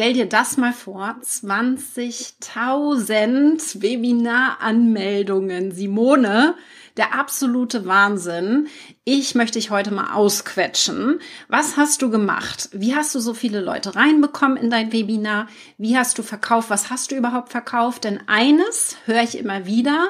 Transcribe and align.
Stell 0.00 0.14
dir 0.14 0.24
das 0.24 0.56
mal 0.56 0.72
vor, 0.72 1.16
20.000 1.22 3.82
Webinar-Anmeldungen. 3.82 5.72
Simone, 5.72 6.54
der 6.96 7.12
absolute 7.12 7.84
Wahnsinn. 7.84 8.68
Ich 9.04 9.34
möchte 9.34 9.58
dich 9.58 9.70
heute 9.70 9.92
mal 9.92 10.14
ausquetschen. 10.14 11.20
Was 11.48 11.76
hast 11.76 12.00
du 12.00 12.08
gemacht? 12.08 12.70
Wie 12.72 12.94
hast 12.94 13.14
du 13.14 13.20
so 13.20 13.34
viele 13.34 13.60
Leute 13.60 13.94
reinbekommen 13.94 14.56
in 14.56 14.70
dein 14.70 14.90
Webinar? 14.90 15.48
Wie 15.76 15.98
hast 15.98 16.16
du 16.16 16.22
verkauft? 16.22 16.70
Was 16.70 16.88
hast 16.88 17.10
du 17.10 17.16
überhaupt 17.16 17.50
verkauft? 17.50 18.04
Denn 18.04 18.20
eines 18.26 18.96
höre 19.04 19.22
ich 19.22 19.36
immer 19.36 19.66
wieder. 19.66 20.08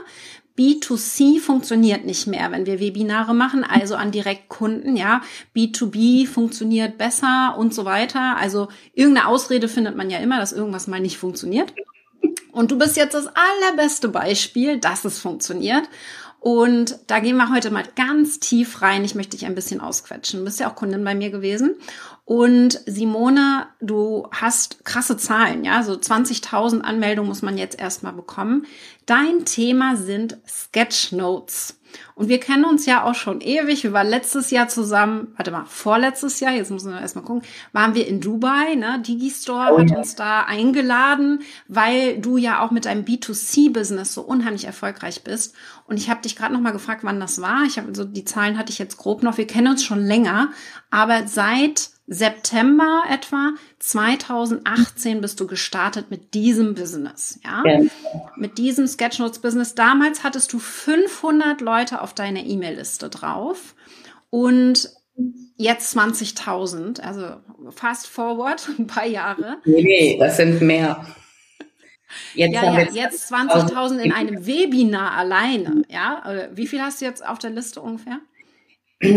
B2C 0.61 1.41
funktioniert 1.41 2.05
nicht 2.05 2.27
mehr, 2.27 2.53
wenn 2.53 2.67
wir 2.67 2.81
Webinare 2.81 3.33
machen, 3.33 3.65
also 3.65 3.95
an 3.95 4.13
Direktkunden, 4.13 4.95
ja. 4.95 5.23
B2B 5.57 6.27
funktioniert 6.27 6.99
besser 6.99 7.55
und 7.57 7.73
so 7.73 7.87
weiter. 7.87 8.37
Also 8.37 8.69
irgendeine 8.93 9.29
Ausrede 9.29 9.69
findet 9.69 9.97
man 9.97 10.11
ja 10.11 10.19
immer, 10.19 10.39
dass 10.39 10.53
irgendwas 10.53 10.87
mal 10.87 11.01
nicht 11.01 11.17
funktioniert. 11.17 11.73
Und 12.53 12.71
du 12.71 12.77
bist 12.77 12.99
jetzt 12.99 13.15
das 13.15 13.29
allerbeste 13.29 14.09
Beispiel, 14.09 14.77
dass 14.77 15.07
es 15.07 15.19
funktioniert. 15.19 15.89
Und 16.41 16.99
da 17.07 17.21
gehen 17.21 17.37
wir 17.37 17.53
heute 17.53 17.71
mal 17.71 17.85
ganz 17.97 18.41
tief 18.41 18.81
rein. 18.81 19.05
Ich 19.05 19.15
möchte 19.15 19.37
dich 19.37 19.45
ein 19.45 19.55
bisschen 19.55 19.81
ausquetschen. 19.81 20.41
Du 20.41 20.47
bist 20.47 20.59
ja 20.59 20.71
auch 20.71 20.75
Kundin 20.75 21.05
bei 21.05 21.15
mir 21.15 21.31
gewesen. 21.31 21.77
Und 22.25 22.81
Simone, 22.87 23.67
du 23.81 24.27
hast 24.31 24.85
krasse 24.85 25.19
Zahlen, 25.19 25.65
ja, 25.65 25.83
so 25.83 25.93
20.000 25.93 26.81
Anmeldungen 26.81 27.29
muss 27.29 27.43
man 27.43 27.59
jetzt 27.59 27.79
erstmal 27.79 28.15
bekommen. 28.15 28.67
Dein 29.05 29.45
Thema 29.45 29.97
sind 29.97 30.39
Sketchnotes. 30.47 31.80
Und 32.15 32.29
wir 32.29 32.41
kennen 32.41 32.65
uns 32.65 32.87
ja 32.87 33.05
auch 33.05 33.15
schon 33.15 33.41
ewig. 33.41 33.83
Wir 33.83 33.93
waren 33.93 34.09
letztes 34.09 34.51
Jahr 34.51 34.69
zusammen, 34.69 35.33
warte 35.37 35.51
mal, 35.51 35.65
vorletztes 35.67 36.41
Jahr, 36.41 36.53
jetzt 36.53 36.71
müssen 36.71 36.93
wir 36.93 37.01
erstmal 37.01 37.25
gucken, 37.25 37.43
waren 37.73 37.95
wir 37.95 38.07
in 38.07 38.21
Dubai, 38.21 38.75
ne? 38.75 39.03
Digistore 39.07 39.73
oh, 39.73 39.79
hat 39.79 39.91
ja. 39.91 39.97
uns 39.97 40.15
da 40.17 40.43
eingeladen, 40.43 41.41
weil 41.69 42.19
du 42.19 42.37
ja 42.37 42.61
auch 42.61 42.71
mit 42.71 42.85
deinem 42.85 43.05
B2C-Business 43.05 44.15
so 44.15 44.23
unheimlich 44.23 44.65
erfolgreich 44.65 45.25
bist. 45.25 45.55
Und 45.87 45.97
ich 45.97 46.11
habe 46.11 46.23
dich 46.23 46.37
gerade 46.37 46.53
noch 46.53 46.61
mal 46.61 46.73
gefragt, 46.73 47.05
wann 47.05 47.21
das 47.21 47.41
war. 47.41 47.65
Ich 47.67 47.79
habe 47.79 47.95
so 47.95 48.03
also 48.03 48.05
die 48.05 48.25
Zahlen 48.25 48.59
hatte 48.59 48.73
ich 48.73 48.79
jetzt 48.79 48.97
grob 48.97 49.23
noch. 49.23 49.39
Wir 49.39 49.47
kennen 49.47 49.69
uns 49.69 49.85
schon 49.85 50.05
länger, 50.05 50.51
aber 50.91 51.27
seit 51.27 51.91
September 52.13 53.05
etwa 53.09 53.53
2018 53.79 55.21
bist 55.21 55.39
du 55.39 55.47
gestartet 55.47 56.11
mit 56.11 56.35
diesem 56.35 56.75
Business, 56.75 57.39
ja? 57.45 57.63
ja. 57.65 57.89
Mit 58.37 58.59
diesem 58.59 58.89
Sketchnotes 58.89 59.39
Business. 59.39 59.77
Damals 59.77 60.25
hattest 60.25 60.53
du 60.53 60.59
500 60.59 61.61
Leute 61.61 62.03
auf 62.03 62.13
deiner 62.13 62.45
E-Mail-Liste 62.45 63.11
drauf 63.11 63.77
und 64.29 64.91
jetzt 65.57 65.97
20.000, 65.97 67.01
also 67.01 67.37
fast 67.71 68.09
forward 68.09 68.69
ein 68.77 68.89
paar 68.89 69.07
Jahre. 69.07 69.59
Nee, 69.65 70.17
das 70.19 70.37
sind 70.37 70.61
mehr. 70.63 71.07
Jetzt 72.35 72.55
ja, 72.55 72.77
ja, 72.77 72.91
jetzt 72.93 73.33
20.000 73.33 73.99
in 74.01 74.13
einem 74.13 74.47
Webinar 74.47 75.13
alleine, 75.13 75.85
ja? 75.89 76.49
Wie 76.55 76.67
viel 76.67 76.83
hast 76.83 77.01
du 77.01 77.05
jetzt 77.05 77.25
auf 77.25 77.39
der 77.39 77.51
Liste 77.51 77.81
ungefähr? 77.81 78.19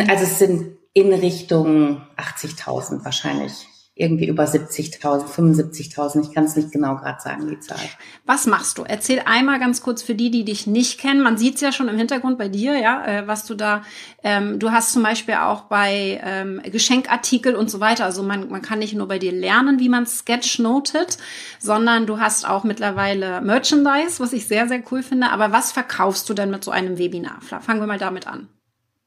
Also 0.07 0.25
es 0.25 0.37
sind 0.37 0.77
in 0.93 1.11
Richtung 1.11 2.01
80.000 2.17 3.03
wahrscheinlich. 3.03 3.67
Irgendwie 3.95 4.27
über 4.27 4.45
70.000, 4.45 5.27
75.000. 5.27 6.21
Ich 6.23 6.33
kann 6.33 6.45
es 6.45 6.55
nicht 6.55 6.71
genau 6.71 6.95
gerade 6.95 7.21
sagen, 7.21 7.47
die 7.47 7.59
Zahl. 7.59 7.77
Was 8.25 8.47
machst 8.47 8.79
du? 8.79 8.83
Erzähl 8.83 9.21
einmal 9.23 9.59
ganz 9.59 9.83
kurz 9.83 10.01
für 10.01 10.15
die, 10.15 10.31
die 10.31 10.43
dich 10.43 10.65
nicht 10.65 10.99
kennen. 10.99 11.21
Man 11.21 11.37
sieht 11.37 11.55
es 11.55 11.61
ja 11.61 11.71
schon 11.71 11.89
im 11.89 11.97
Hintergrund 11.97 12.39
bei 12.39 12.49
dir, 12.49 12.75
ja, 12.79 13.05
äh, 13.05 13.27
was 13.27 13.45
du 13.45 13.53
da, 13.53 13.83
ähm, 14.23 14.57
du 14.57 14.71
hast 14.71 14.93
zum 14.93 15.03
Beispiel 15.03 15.35
auch 15.35 15.65
bei 15.65 16.19
ähm, 16.23 16.59
Geschenkartikel 16.63 17.55
und 17.55 17.69
so 17.69 17.79
weiter. 17.81 18.05
Also 18.05 18.23
man, 18.23 18.49
man 18.49 18.63
kann 18.63 18.79
nicht 18.79 18.95
nur 18.95 19.07
bei 19.07 19.19
dir 19.19 19.31
lernen, 19.31 19.79
wie 19.79 19.89
man 19.89 20.07
sketchnotet, 20.07 21.19
sondern 21.59 22.07
du 22.07 22.19
hast 22.19 22.49
auch 22.49 22.63
mittlerweile 22.63 23.41
Merchandise, 23.41 24.19
was 24.19 24.33
ich 24.33 24.47
sehr, 24.47 24.67
sehr 24.67 24.81
cool 24.91 25.03
finde. 25.03 25.29
Aber 25.29 25.51
was 25.51 25.71
verkaufst 25.71 26.27
du 26.27 26.33
denn 26.33 26.49
mit 26.49 26.63
so 26.63 26.71
einem 26.71 26.97
Webinar? 26.97 27.41
Fangen 27.41 27.79
wir 27.79 27.85
mal 27.85 27.99
damit 27.99 28.25
an. 28.25 28.47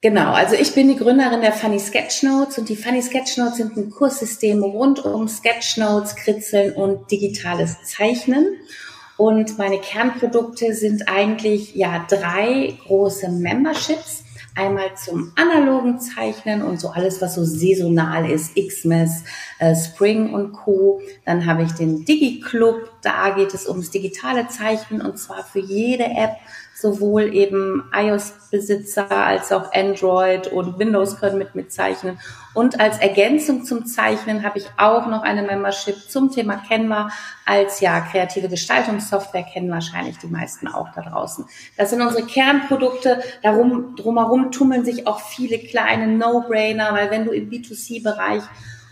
Genau, 0.02 0.32
also 0.32 0.54
ich 0.56 0.74
bin 0.74 0.88
die 0.88 0.96
Gründerin 0.96 1.40
der 1.40 1.54
Funny 1.54 1.80
Sketchnotes 1.80 2.58
und 2.58 2.68
die 2.68 2.76
Funny 2.76 3.00
Sketchnotes 3.00 3.56
sind 3.56 3.76
ein 3.78 3.90
Kurssystem 3.90 4.62
rund 4.62 5.02
um 5.04 5.26
Sketchnotes, 5.26 6.16
Kritzeln 6.16 6.74
und 6.74 7.10
digitales 7.10 7.82
Zeichnen. 7.82 8.46
Und 9.16 9.56
meine 9.56 9.78
Kernprodukte 9.78 10.74
sind 10.74 11.08
eigentlich 11.08 11.74
ja 11.74 12.04
drei 12.08 12.76
große 12.86 13.30
Memberships. 13.30 14.24
Einmal 14.54 14.94
zum 15.02 15.32
analogen 15.36 15.98
Zeichnen 15.98 16.62
und 16.62 16.78
so 16.80 16.88
alles, 16.88 17.20
was 17.20 17.34
so 17.34 17.44
saisonal 17.44 18.30
ist, 18.30 18.54
Xmas, 18.54 19.22
äh, 19.58 19.74
Spring 19.74 20.32
und 20.32 20.52
Co. 20.52 21.00
Dann 21.24 21.46
habe 21.46 21.62
ich 21.62 21.72
den 21.72 22.04
Digi 22.04 22.40
Club, 22.40 22.90
da 23.02 23.30
geht 23.30 23.52
es 23.52 23.66
ums 23.68 23.90
digitale 23.90 24.48
Zeichnen 24.48 25.02
und 25.02 25.18
zwar 25.18 25.44
für 25.44 25.60
jede 25.60 26.04
App 26.04 26.36
sowohl 26.78 27.34
eben 27.34 27.90
iOS-Besitzer 27.90 29.10
als 29.10 29.50
auch 29.50 29.72
Android 29.72 30.48
und 30.48 30.78
Windows 30.78 31.18
können 31.18 31.38
mit 31.38 31.54
mitzeichnen. 31.54 32.18
Und 32.52 32.80
als 32.80 32.98
Ergänzung 32.98 33.64
zum 33.64 33.86
Zeichnen 33.86 34.42
habe 34.42 34.58
ich 34.58 34.66
auch 34.76 35.06
noch 35.06 35.22
eine 35.22 35.42
Membership 35.42 35.96
zum 36.10 36.30
Thema 36.30 36.60
Canva 36.68 37.08
als 37.46 37.80
ja 37.80 38.00
kreative 38.00 38.50
Gestaltungssoftware 38.50 39.44
kennen 39.44 39.70
wahrscheinlich 39.70 40.18
die 40.18 40.26
meisten 40.26 40.68
auch 40.68 40.88
da 40.94 41.00
draußen. 41.00 41.46
Das 41.78 41.90
sind 41.90 42.02
unsere 42.02 42.26
Kernprodukte. 42.26 43.22
Darum, 43.42 43.96
drumherum 43.96 44.52
tummeln 44.52 44.84
sich 44.84 45.06
auch 45.06 45.20
viele 45.20 45.58
kleine 45.58 46.08
No-Brainer, 46.08 46.92
weil 46.92 47.10
wenn 47.10 47.24
du 47.24 47.32
im 47.32 47.48
B2C-Bereich 47.48 48.42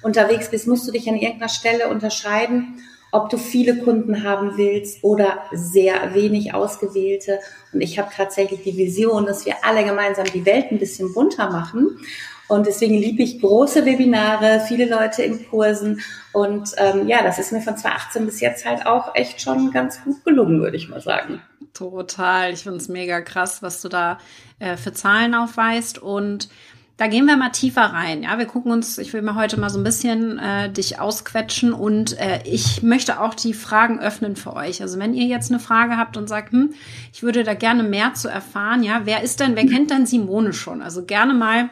unterwegs 0.01 0.51
bist, 0.51 0.67
musst 0.67 0.89
du 0.89 0.93
dich 0.93 1.07
an 1.09 1.17
irgendeiner 1.17 1.51
Stelle 1.51 1.89
unterscheiden 1.89 2.83
ob 3.15 3.31
du 3.31 3.39
viele 3.39 3.79
Kunden 3.79 4.25
haben 4.25 4.57
willst 4.57 5.05
oder 5.05 5.39
sehr 5.53 6.15
wenig 6.15 6.53
ausgewählte. 6.53 7.39
Und 7.73 7.81
ich 7.81 7.97
habe 7.99 8.11
tatsächlich 8.15 8.63
die 8.63 8.77
Vision, 8.77 9.25
dass 9.25 9.47
wir 9.47 9.55
alle 9.63 9.85
gemeinsam 9.85 10.27
die 10.27 10.45
Welt 10.45 10.73
ein 10.73 10.81
bisschen 10.81 11.15
bunter 11.15 11.49
machen. 11.49 12.01
Und 12.49 12.67
deswegen 12.67 12.99
liebe 12.99 13.23
ich 13.23 13.41
große 13.41 13.87
Webinare, 13.87 14.65
viele 14.67 14.87
Leute 14.87 15.23
in 15.23 15.49
Kursen. 15.49 16.01
Und 16.33 16.71
ähm, 16.77 17.07
ja, 17.07 17.23
das 17.23 17.39
ist 17.39 17.53
mir 17.53 17.61
von 17.61 17.77
2018 17.77 18.27
bis 18.27 18.41
jetzt 18.41 18.67
halt 18.67 18.85
auch 18.85 19.15
echt 19.15 19.41
schon 19.41 19.71
ganz 19.71 20.03
gut 20.03 20.25
gelungen, 20.25 20.61
würde 20.61 20.77
ich 20.77 20.89
mal 20.89 21.01
sagen. 21.01 21.41
Total. 21.73 22.53
Ich 22.53 22.65
finde 22.65 22.79
es 22.79 22.89
mega 22.89 23.21
krass, 23.21 23.63
was 23.63 23.81
du 23.81 23.89
da 23.89 24.19
äh, 24.59 24.77
für 24.77 24.93
Zahlen 24.93 25.37
aufweist. 25.37 25.99
Und 25.99 26.49
da 26.97 27.09
gehen 27.09 27.27
wir 27.27 27.37
mal 27.37 27.51
tiefer 27.51 27.83
rein. 27.83 28.23
Ja, 28.23 28.39
wir 28.39 28.47
gucken 28.47 28.71
uns, 28.71 28.99
ich 28.99 29.13
will 29.13 29.23
mal 29.23 29.35
heute 29.35 29.59
mal 29.59 29.71
so 29.71 29.79
ein 29.79 29.85
bisschen 29.85 30.39
äh, 30.39 30.71
dich 30.71 31.01
ausquetschen 31.01 31.73
und 31.73 32.19
äh, 32.19 32.41
ich 32.45 32.83
möchte 32.85 33.21
auch 33.21 33.35
die 33.35 33.53
Fragen 33.53 33.99
öffnen 33.99 34.37
für 34.37 34.55
euch. 34.55 34.81
Also 34.81 34.99
wenn 35.01 35.15
ihr 35.15 35.27
jetzt 35.27 35.51
eine 35.51 35.59
Frage 35.59 35.97
habt 35.97 36.17
und 36.17 36.29
sagt, 36.29 36.53
hm, 36.53 36.73
ich 37.13 37.25
würde 37.25 37.43
da 37.43 37.55
gerne 37.55 37.83
mehr 37.83 38.15
zu 38.15 38.29
erfahren, 38.29 38.85
ja, 38.85 39.03
wer 39.05 39.23
ist 39.23 39.41
denn, 39.41 39.57
wer 39.57 39.67
kennt 39.67 39.91
denn 39.91 40.07
Simone 40.07 40.53
schon? 40.53 40.83
Also 40.83 41.05
gerne 41.05 41.35
mal 41.35 41.71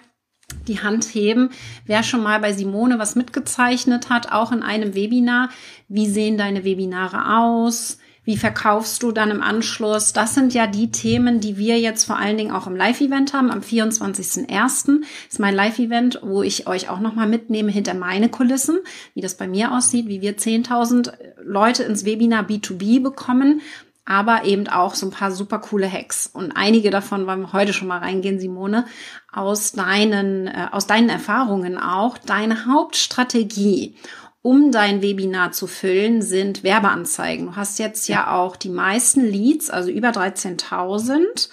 die 0.67 0.81
Hand 0.81 1.05
heben, 1.15 1.51
wer 1.87 2.03
schon 2.03 2.23
mal 2.23 2.41
bei 2.41 2.53
Simone 2.53 2.99
was 2.99 3.15
mitgezeichnet 3.15 4.11
hat, 4.11 4.33
auch 4.33 4.51
in 4.51 4.63
einem 4.63 4.95
Webinar. 4.95 5.51
Wie 5.89 6.09
sehen 6.09 6.37
deine 6.37 6.65
Webinare 6.65 7.39
aus? 7.39 7.99
Wie 8.25 8.37
verkaufst 8.37 9.03
du 9.03 9.11
dann 9.11 9.33
im 9.33 9.43
Anschluss? 9.43 10.13
Das 10.13 10.35
sind 10.35 10.55
ja 10.55 10.69
die 10.69 10.93
Themen, 10.93 11.41
die 11.41 11.57
wir 11.57 11.81
jetzt 11.81 12.05
vor 12.05 12.19
allen 12.19 12.37
Dingen 12.37 12.53
auch 12.53 12.69
im 12.69 12.77
Live-Event 12.77 13.33
haben. 13.33 13.51
Am 13.51 13.61
24.01. 13.61 15.03
ist 15.29 15.41
mein 15.41 15.57
Live-Event, 15.57 16.21
wo 16.23 16.45
ich 16.45 16.69
euch 16.69 16.89
auch 16.89 17.01
nochmal 17.01 17.29
mitnehme 17.29 17.73
hinter 17.73 17.95
meine 17.95 18.29
Kulissen, 18.29 18.79
wie 19.15 19.23
das 19.23 19.37
bei 19.37 19.49
mir 19.49 19.73
aussieht, 19.73 20.07
wie 20.07 20.21
wir 20.21 20.37
10.000 20.37 21.13
Leute 21.43 21.83
ins 21.83 22.05
Webinar 22.05 22.45
B2B 22.45 23.03
bekommen 23.03 23.61
aber 24.05 24.45
eben 24.45 24.67
auch 24.69 24.95
so 24.95 25.07
ein 25.07 25.13
paar 25.13 25.31
super 25.31 25.61
coole 25.61 25.91
Hacks. 25.91 26.27
Und 26.27 26.53
einige 26.53 26.91
davon 26.91 27.27
wollen 27.27 27.43
wir 27.43 27.53
heute 27.53 27.73
schon 27.73 27.89
mal 27.89 27.99
reingehen, 27.99 28.41
Simone, 28.41 28.87
aus 29.33 29.73
deinen, 29.73 30.49
äh, 30.49 30.69
aus 30.73 30.87
deinen 30.87 31.09
Erfahrungen 31.09 31.79
auch, 31.79 32.19
deine 32.19 32.67
Hauptstrategie 32.67 33.97
um 34.43 34.73
dein 34.73 35.03
Webinar 35.03 35.53
zu 35.53 35.67
füllen, 35.67 36.21
sind 36.21 36.65
Werbeanzeigen. 36.65 37.47
Du 37.47 37.57
hast 37.57 37.79
jetzt 37.79 38.09
ja 38.09 38.33
auch 38.33 38.57
die 38.57 38.69
meisten 38.69 39.25
Leads, 39.25 39.71
also 39.71 39.91
über 39.91 40.09
13.000. 40.09 41.49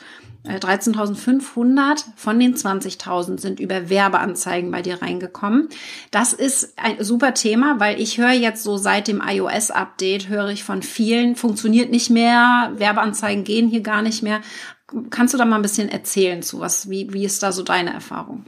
13.500 0.46 1.92
äh, 1.92 1.96
von 2.16 2.40
den 2.40 2.56
20.000 2.56 3.40
sind 3.40 3.60
über 3.60 3.90
Werbeanzeigen 3.90 4.72
bei 4.72 4.82
dir 4.82 5.02
reingekommen. 5.02 5.68
Das 6.12 6.32
ist 6.32 6.74
ein 6.78 7.04
super 7.04 7.34
Thema, 7.34 7.80
weil 7.80 8.00
ich 8.00 8.18
höre 8.18 8.32
jetzt 8.32 8.64
so 8.64 8.78
seit 8.78 9.10
dem 9.10 9.22
iOS-Update, 9.22 10.30
höre 10.30 10.50
ich 10.50 10.64
von 10.64 10.82
vielen, 10.82 11.36
funktioniert 11.36 11.92
nicht 11.92 12.10
mehr, 12.10 12.72
Werbeanzeigen 12.76 13.44
gehen 13.44 13.68
hier 13.68 13.82
gar 13.82 14.02
nicht 14.02 14.24
mehr. 14.24 14.40
Kannst 15.10 15.34
du 15.34 15.38
da 15.38 15.46
mal 15.46 15.58
ein 15.58 15.62
bisschen 15.62 15.90
erzählen 15.90 16.42
zu 16.42 16.62
was? 16.62 16.90
Wie, 16.90 17.14
wie 17.14 17.26
ist 17.26 17.44
da 17.44 17.52
so 17.52 17.62
deine 17.62 17.94
Erfahrung? 17.94 18.46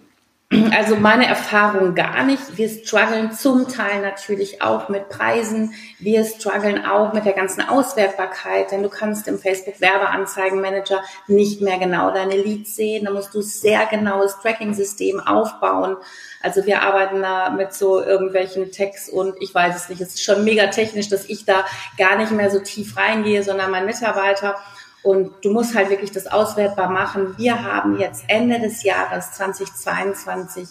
Also 0.72 0.98
meine 0.98 1.28
Erfahrung 1.28 1.96
gar 1.96 2.26
nicht. 2.26 2.58
Wir 2.58 2.68
strugglen 2.68 3.32
zum 3.32 3.70
Teil 3.70 4.02
natürlich 4.02 4.62
auch 4.62 4.90
mit 4.90 5.08
Preisen. 5.08 5.74
Wir 5.98 6.26
strugglen 6.26 6.86
auch 6.86 7.14
mit 7.14 7.24
der 7.24 7.32
ganzen 7.32 7.62
Auswertbarkeit, 7.62 8.70
denn 8.72 8.84
du 8.84 8.90
kannst 8.90 9.30
im 9.30 9.40
Facebook 9.40 9.80
Werbeanzeigenmanager 9.80 11.02
nicht 11.28 11.62
mehr 11.62 11.80
genau 11.80 12.12
deine 12.12 12.36
Leads 12.36 12.76
sehen. 12.76 13.06
Da 13.06 13.12
musst 13.12 13.34
du 13.34 13.42
sehr 13.42 13.86
genaues 13.86 14.40
Tracking-System 14.42 15.22
aufbauen. 15.22 15.96
Also 16.42 16.66
wir 16.66 16.82
arbeiten 16.82 17.22
da 17.22 17.52
mit 17.52 17.74
so 17.74 18.04
irgendwelchen 18.04 18.74
Tags 18.74 19.08
und 19.08 19.36
ich 19.40 19.56
weiß 19.56 19.78
es 19.78 19.88
nicht. 19.88 20.02
Es 20.02 20.16
ist 20.16 20.24
schon 20.24 20.44
mega 20.44 20.68
technisch, 20.68 21.08
dass 21.08 21.30
ich 21.30 21.46
da 21.46 21.64
gar 21.98 22.18
nicht 22.18 22.32
mehr 22.34 22.50
so 22.50 22.60
tief 22.60 22.98
reingehe, 22.98 23.44
sondern 23.44 23.72
mein 23.72 23.86
Mitarbeiter. 23.86 24.58
Und 25.04 25.34
du 25.44 25.52
musst 25.52 25.76
halt 25.76 25.90
wirklich 25.90 26.12
das 26.12 26.28
auswertbar 26.28 26.90
machen. 26.90 27.36
Wir 27.38 27.64
haben 27.64 28.00
jetzt 28.00 28.24
Ende 28.28 28.60
des 28.60 28.84
Jahres 28.84 29.32
2022 29.34 30.68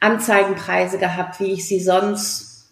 Anzeigenpreise 0.00 0.98
gehabt, 0.98 1.40
wie 1.40 1.52
ich 1.52 1.66
sie 1.66 1.80
sonst, 1.80 2.70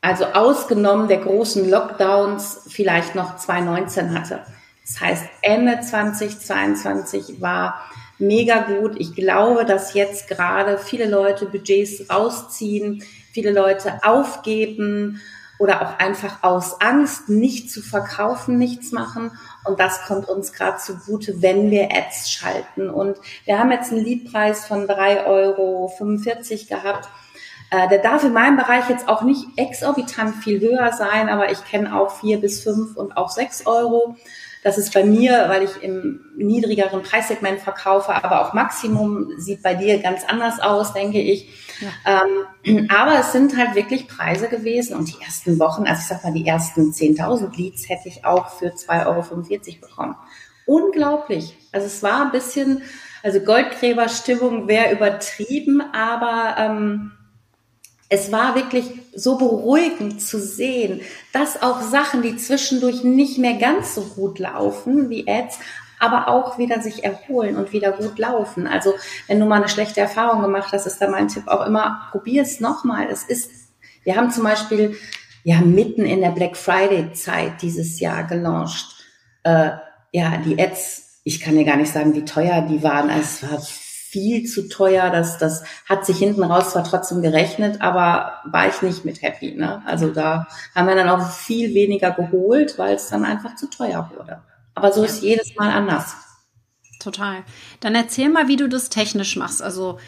also 0.00 0.24
ausgenommen 0.26 1.08
der 1.08 1.18
großen 1.18 1.68
Lockdowns, 1.68 2.62
vielleicht 2.68 3.14
noch 3.14 3.36
2019 3.36 4.18
hatte. 4.18 4.44
Das 4.86 5.00
heißt, 5.00 5.24
Ende 5.42 5.80
2022 5.80 7.40
war 7.40 7.80
mega 8.18 8.60
gut. 8.60 8.94
Ich 8.98 9.14
glaube, 9.14 9.64
dass 9.64 9.94
jetzt 9.94 10.28
gerade 10.28 10.78
viele 10.78 11.08
Leute 11.08 11.46
Budgets 11.46 12.08
rausziehen, 12.10 13.02
viele 13.32 13.50
Leute 13.50 14.00
aufgeben 14.02 15.20
oder 15.64 15.80
auch 15.80 15.98
einfach 15.98 16.42
aus 16.42 16.82
Angst, 16.82 17.30
nicht 17.30 17.70
zu 17.70 17.80
verkaufen, 17.80 18.58
nichts 18.58 18.92
machen. 18.92 19.30
Und 19.64 19.80
das 19.80 20.04
kommt 20.04 20.28
uns 20.28 20.52
gerade 20.52 20.76
zugute, 20.76 21.40
wenn 21.40 21.70
wir 21.70 21.88
Ads 21.90 22.30
schalten. 22.30 22.90
Und 22.90 23.16
wir 23.46 23.58
haben 23.58 23.72
jetzt 23.72 23.90
einen 23.90 24.04
Leadpreis 24.04 24.66
von 24.66 24.86
3,45 24.86 25.24
Euro 25.26 25.90
gehabt. 26.68 27.08
Äh, 27.70 27.88
der 27.88 28.00
darf 28.00 28.22
in 28.24 28.34
meinem 28.34 28.58
Bereich 28.58 28.90
jetzt 28.90 29.08
auch 29.08 29.22
nicht 29.22 29.46
exorbitant 29.56 30.36
viel 30.44 30.60
höher 30.60 30.92
sein, 30.92 31.30
aber 31.30 31.50
ich 31.50 31.64
kenne 31.64 31.98
auch 31.98 32.10
vier 32.10 32.42
bis 32.42 32.62
fünf 32.62 32.94
und 32.94 33.16
auch 33.16 33.30
sechs 33.30 33.66
Euro. 33.66 34.18
Das 34.62 34.76
ist 34.76 34.92
bei 34.92 35.02
mir, 35.02 35.46
weil 35.48 35.62
ich 35.62 35.82
im 35.82 36.26
niedrigeren 36.36 37.02
Preissegment 37.02 37.60
verkaufe, 37.60 38.14
aber 38.14 38.42
auch 38.42 38.52
Maximum 38.52 39.30
sieht 39.38 39.62
bei 39.62 39.74
dir 39.74 40.02
ganz 40.02 40.24
anders 40.28 40.60
aus, 40.60 40.92
denke 40.92 41.22
ich. 41.22 41.63
Ja. 41.80 42.22
Ähm, 42.64 42.88
aber 42.90 43.18
es 43.18 43.32
sind 43.32 43.56
halt 43.56 43.74
wirklich 43.74 44.08
Preise 44.08 44.48
gewesen 44.48 44.96
und 44.96 45.08
die 45.08 45.22
ersten 45.22 45.58
Wochen, 45.58 45.86
also 45.86 46.00
ich 46.00 46.08
sag 46.08 46.24
mal, 46.24 46.32
die 46.32 46.46
ersten 46.46 46.92
10.000 46.92 47.56
Leads 47.56 47.88
hätte 47.88 48.08
ich 48.08 48.24
auch 48.24 48.48
für 48.50 48.68
2,45 48.68 49.06
Euro 49.06 49.88
bekommen. 49.88 50.16
Unglaublich. 50.66 51.56
Also 51.72 51.86
es 51.86 52.02
war 52.02 52.22
ein 52.22 52.32
bisschen, 52.32 52.82
also 53.22 53.40
Goldgräberstimmung 53.40 54.68
wäre 54.68 54.92
übertrieben, 54.92 55.82
aber 55.92 56.56
ähm, 56.58 57.12
es 58.08 58.30
war 58.30 58.54
wirklich 58.54 58.84
so 59.14 59.38
beruhigend 59.38 60.20
zu 60.22 60.38
sehen, 60.38 61.00
dass 61.32 61.62
auch 61.62 61.80
Sachen, 61.82 62.22
die 62.22 62.36
zwischendurch 62.36 63.02
nicht 63.02 63.38
mehr 63.38 63.54
ganz 63.54 63.94
so 63.94 64.02
gut 64.02 64.38
laufen 64.38 65.10
wie 65.10 65.28
Ads, 65.28 65.58
aber 66.04 66.28
auch 66.28 66.58
wieder 66.58 66.82
sich 66.82 67.02
erholen 67.02 67.56
und 67.56 67.72
wieder 67.72 67.92
gut 67.92 68.18
laufen. 68.18 68.66
Also 68.66 68.92
wenn 69.26 69.40
du 69.40 69.46
mal 69.46 69.56
eine 69.56 69.70
schlechte 69.70 70.00
Erfahrung 70.00 70.42
gemacht 70.42 70.72
hast, 70.72 70.86
ist 70.86 71.00
da 71.00 71.08
mein 71.08 71.28
Tipp 71.28 71.48
auch 71.48 71.64
immer, 71.64 72.08
probier 72.10 72.42
es 72.42 72.60
nochmal. 72.60 73.08
Es 73.10 73.24
ist, 73.24 73.50
wir 74.04 74.16
haben 74.16 74.30
zum 74.30 74.44
Beispiel 74.44 74.96
ja 75.44 75.60
mitten 75.60 76.04
in 76.04 76.20
der 76.20 76.30
Black 76.30 76.56
Friday 76.56 77.12
Zeit 77.14 77.62
dieses 77.62 78.00
Jahr 78.00 78.24
gelauncht. 78.24 79.06
Äh, 79.44 79.70
ja, 80.12 80.36
die 80.44 80.60
Ads, 80.60 81.20
ich 81.24 81.40
kann 81.40 81.56
dir 81.56 81.64
gar 81.64 81.76
nicht 81.76 81.92
sagen, 81.92 82.14
wie 82.14 82.26
teuer 82.26 82.60
die 82.62 82.82
waren. 82.82 83.08
Es 83.08 83.42
war 83.42 83.58
viel 83.60 84.44
zu 84.44 84.68
teuer. 84.68 85.08
Das, 85.10 85.38
das 85.38 85.64
hat 85.86 86.04
sich 86.04 86.18
hinten 86.18 86.44
raus 86.44 86.72
zwar 86.72 86.84
trotzdem 86.84 87.22
gerechnet, 87.22 87.80
aber 87.80 88.34
war 88.44 88.68
ich 88.68 88.82
nicht 88.82 89.06
mit 89.06 89.22
happy. 89.22 89.52
Ne? 89.52 89.82
Also 89.86 90.10
da 90.10 90.46
haben 90.74 90.86
wir 90.86 90.94
dann 90.94 91.08
auch 91.08 91.30
viel 91.30 91.74
weniger 91.74 92.10
geholt, 92.10 92.78
weil 92.78 92.94
es 92.94 93.08
dann 93.08 93.24
einfach 93.24 93.56
zu 93.56 93.68
teuer 93.68 94.10
wurde. 94.14 94.42
Aber 94.74 94.92
so 94.92 95.04
ist 95.04 95.22
jedes 95.22 95.54
Mal 95.56 95.70
anders. 95.70 96.16
Total. 96.98 97.44
Dann 97.80 97.94
erzähl 97.94 98.30
mal, 98.30 98.48
wie 98.48 98.56
du 98.56 98.68
das 98.68 98.88
technisch 98.88 99.36
machst. 99.36 99.62
Also 99.62 99.98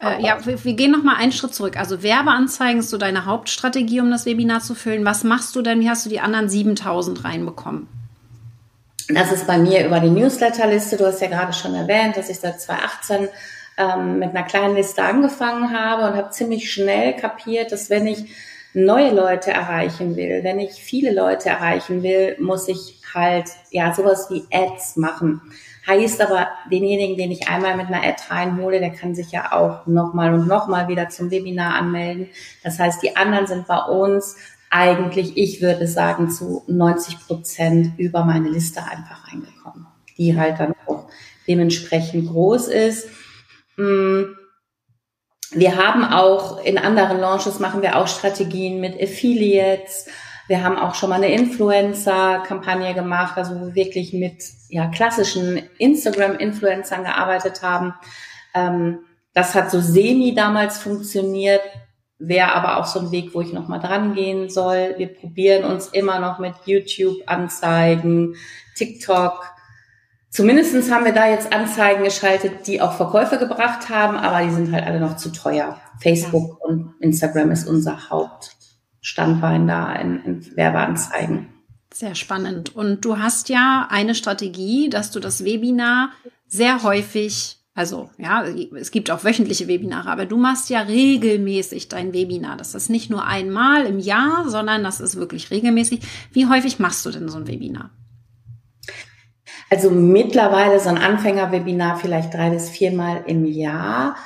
äh, 0.00 0.22
ja, 0.22 0.44
wir, 0.46 0.64
wir 0.64 0.74
gehen 0.74 0.92
noch 0.92 1.02
mal 1.02 1.16
einen 1.16 1.32
Schritt 1.32 1.54
zurück. 1.54 1.76
Also 1.76 2.02
Werbeanzeigen 2.02 2.80
ist 2.80 2.90
so 2.90 2.98
deine 2.98 3.26
Hauptstrategie, 3.26 4.00
um 4.00 4.10
das 4.10 4.24
Webinar 4.24 4.60
zu 4.60 4.74
füllen. 4.74 5.04
Was 5.04 5.24
machst 5.24 5.56
du 5.56 5.62
denn? 5.62 5.80
Wie 5.80 5.90
hast 5.90 6.06
du 6.06 6.10
die 6.10 6.20
anderen 6.20 6.48
7000 6.48 7.24
reinbekommen? 7.24 7.88
Das 9.08 9.32
ist 9.32 9.46
bei 9.46 9.58
mir 9.58 9.86
über 9.86 10.00
die 10.00 10.10
Newsletterliste. 10.10 10.96
Du 10.96 11.06
hast 11.06 11.20
ja 11.20 11.28
gerade 11.28 11.52
schon 11.52 11.74
erwähnt, 11.74 12.16
dass 12.16 12.28
ich 12.28 12.38
seit 12.38 12.60
2018 12.60 13.28
ähm, 13.78 14.18
mit 14.18 14.30
einer 14.30 14.44
kleinen 14.44 14.76
Liste 14.76 15.02
angefangen 15.02 15.72
habe 15.72 16.06
und 16.06 16.16
habe 16.16 16.30
ziemlich 16.30 16.70
schnell 16.70 17.14
kapiert, 17.14 17.72
dass 17.72 17.90
wenn 17.90 18.06
ich 18.06 18.26
neue 18.74 19.14
Leute 19.14 19.50
erreichen 19.50 20.16
will, 20.16 20.44
wenn 20.44 20.60
ich 20.60 20.72
viele 20.72 21.12
Leute 21.12 21.48
erreichen 21.48 22.02
will, 22.02 22.36
muss 22.38 22.68
ich 22.68 23.00
halt 23.14 23.48
ja 23.70 23.94
sowas 23.94 24.28
wie 24.30 24.44
Ads 24.50 24.96
machen. 24.96 25.40
Heißt 25.86 26.20
aber, 26.20 26.48
denjenigen, 26.70 27.16
den 27.16 27.30
ich 27.30 27.48
einmal 27.48 27.76
mit 27.76 27.86
einer 27.86 28.02
Ad 28.02 28.22
reinhole, 28.28 28.78
der 28.78 28.90
kann 28.90 29.14
sich 29.14 29.32
ja 29.32 29.52
auch 29.52 29.86
nochmal 29.86 30.34
und 30.34 30.46
nochmal 30.46 30.88
wieder 30.88 31.08
zum 31.08 31.30
Webinar 31.30 31.76
anmelden. 31.76 32.28
Das 32.62 32.78
heißt, 32.78 33.02
die 33.02 33.16
anderen 33.16 33.46
sind 33.46 33.66
bei 33.66 33.78
uns 33.78 34.36
eigentlich, 34.70 35.38
ich 35.38 35.62
würde 35.62 35.86
sagen, 35.86 36.30
zu 36.30 36.62
90 36.66 37.26
Prozent 37.26 37.98
über 37.98 38.24
meine 38.24 38.50
Liste 38.50 38.82
einfach 38.82 39.32
reingekommen, 39.32 39.86
die 40.18 40.38
halt 40.38 40.60
dann 40.60 40.74
auch 40.86 41.08
dementsprechend 41.46 42.28
groß 42.28 42.68
ist. 42.68 43.08
Hm. 43.76 44.37
Wir 45.50 45.76
haben 45.76 46.04
auch 46.04 46.62
in 46.62 46.78
anderen 46.78 47.18
Launches 47.20 47.58
machen 47.58 47.82
wir 47.82 47.96
auch 47.96 48.06
Strategien 48.08 48.80
mit 48.80 49.00
Affiliates. 49.00 50.06
Wir 50.46 50.62
haben 50.62 50.78
auch 50.78 50.94
schon 50.94 51.10
mal 51.10 51.16
eine 51.16 51.32
Influencer-Kampagne 51.32 52.94
gemacht, 52.94 53.36
also 53.36 53.74
wirklich 53.74 54.12
mit 54.12 54.44
ja, 54.68 54.88
klassischen 54.88 55.62
Instagram-Influencern 55.78 57.04
gearbeitet 57.04 57.62
haben. 57.62 57.94
Ähm, 58.54 59.00
das 59.34 59.54
hat 59.54 59.70
so 59.70 59.80
semi 59.80 60.34
damals 60.34 60.78
funktioniert 60.78 61.62
wäre 62.18 62.52
aber 62.52 62.78
auch 62.78 62.86
so 62.86 63.00
ein 63.00 63.12
Weg, 63.12 63.34
wo 63.34 63.40
ich 63.40 63.52
nochmal 63.52 63.80
dran 63.80 64.14
gehen 64.14 64.50
soll. 64.50 64.94
Wir 64.98 65.08
probieren 65.08 65.64
uns 65.64 65.88
immer 65.88 66.18
noch 66.18 66.38
mit 66.38 66.54
YouTube-Anzeigen, 66.64 68.34
TikTok. 68.74 69.44
Zumindestens 70.30 70.90
haben 70.90 71.04
wir 71.04 71.12
da 71.12 71.28
jetzt 71.28 71.52
Anzeigen 71.52 72.04
geschaltet, 72.04 72.66
die 72.66 72.80
auch 72.80 72.92
Verkäufe 72.92 73.38
gebracht 73.38 73.88
haben, 73.88 74.16
aber 74.16 74.44
die 74.44 74.54
sind 74.54 74.72
halt 74.72 74.86
alle 74.86 75.00
noch 75.00 75.16
zu 75.16 75.30
teuer. 75.30 75.80
Facebook 76.00 76.62
und 76.64 76.94
Instagram 77.00 77.50
ist 77.50 77.66
unser 77.66 78.10
Hauptstandbein 78.10 79.66
da 79.66 79.94
in, 79.94 80.22
in 80.24 80.56
Werbeanzeigen. 80.56 81.48
Sehr 81.92 82.14
spannend. 82.14 82.76
Und 82.76 83.04
du 83.04 83.18
hast 83.18 83.48
ja 83.48 83.88
eine 83.90 84.14
Strategie, 84.14 84.90
dass 84.90 85.10
du 85.10 85.20
das 85.20 85.44
Webinar 85.44 86.10
sehr 86.46 86.82
häufig 86.82 87.58
also, 87.78 88.10
ja, 88.18 88.42
es 88.42 88.90
gibt 88.90 89.08
auch 89.08 89.22
wöchentliche 89.22 89.68
Webinare, 89.68 90.10
aber 90.10 90.26
du 90.26 90.36
machst 90.36 90.68
ja 90.68 90.80
regelmäßig 90.80 91.86
dein 91.86 92.12
Webinar. 92.12 92.56
Das 92.56 92.74
ist 92.74 92.90
nicht 92.90 93.08
nur 93.08 93.24
einmal 93.24 93.86
im 93.86 94.00
Jahr, 94.00 94.50
sondern 94.50 94.82
das 94.82 94.98
ist 94.98 95.14
wirklich 95.14 95.52
regelmäßig. 95.52 96.00
Wie 96.32 96.48
häufig 96.48 96.80
machst 96.80 97.06
du 97.06 97.12
denn 97.12 97.28
so 97.28 97.38
ein 97.38 97.46
Webinar? 97.46 97.92
Also 99.70 99.90
mittlerweile 99.90 100.80
so 100.80 100.88
ein 100.88 100.98
Anfängerwebinar 100.98 101.96
vielleicht 101.98 102.34
drei 102.34 102.50
bis 102.50 102.70
viermal 102.70 103.22
im 103.26 103.44
Jahr. 103.44 104.16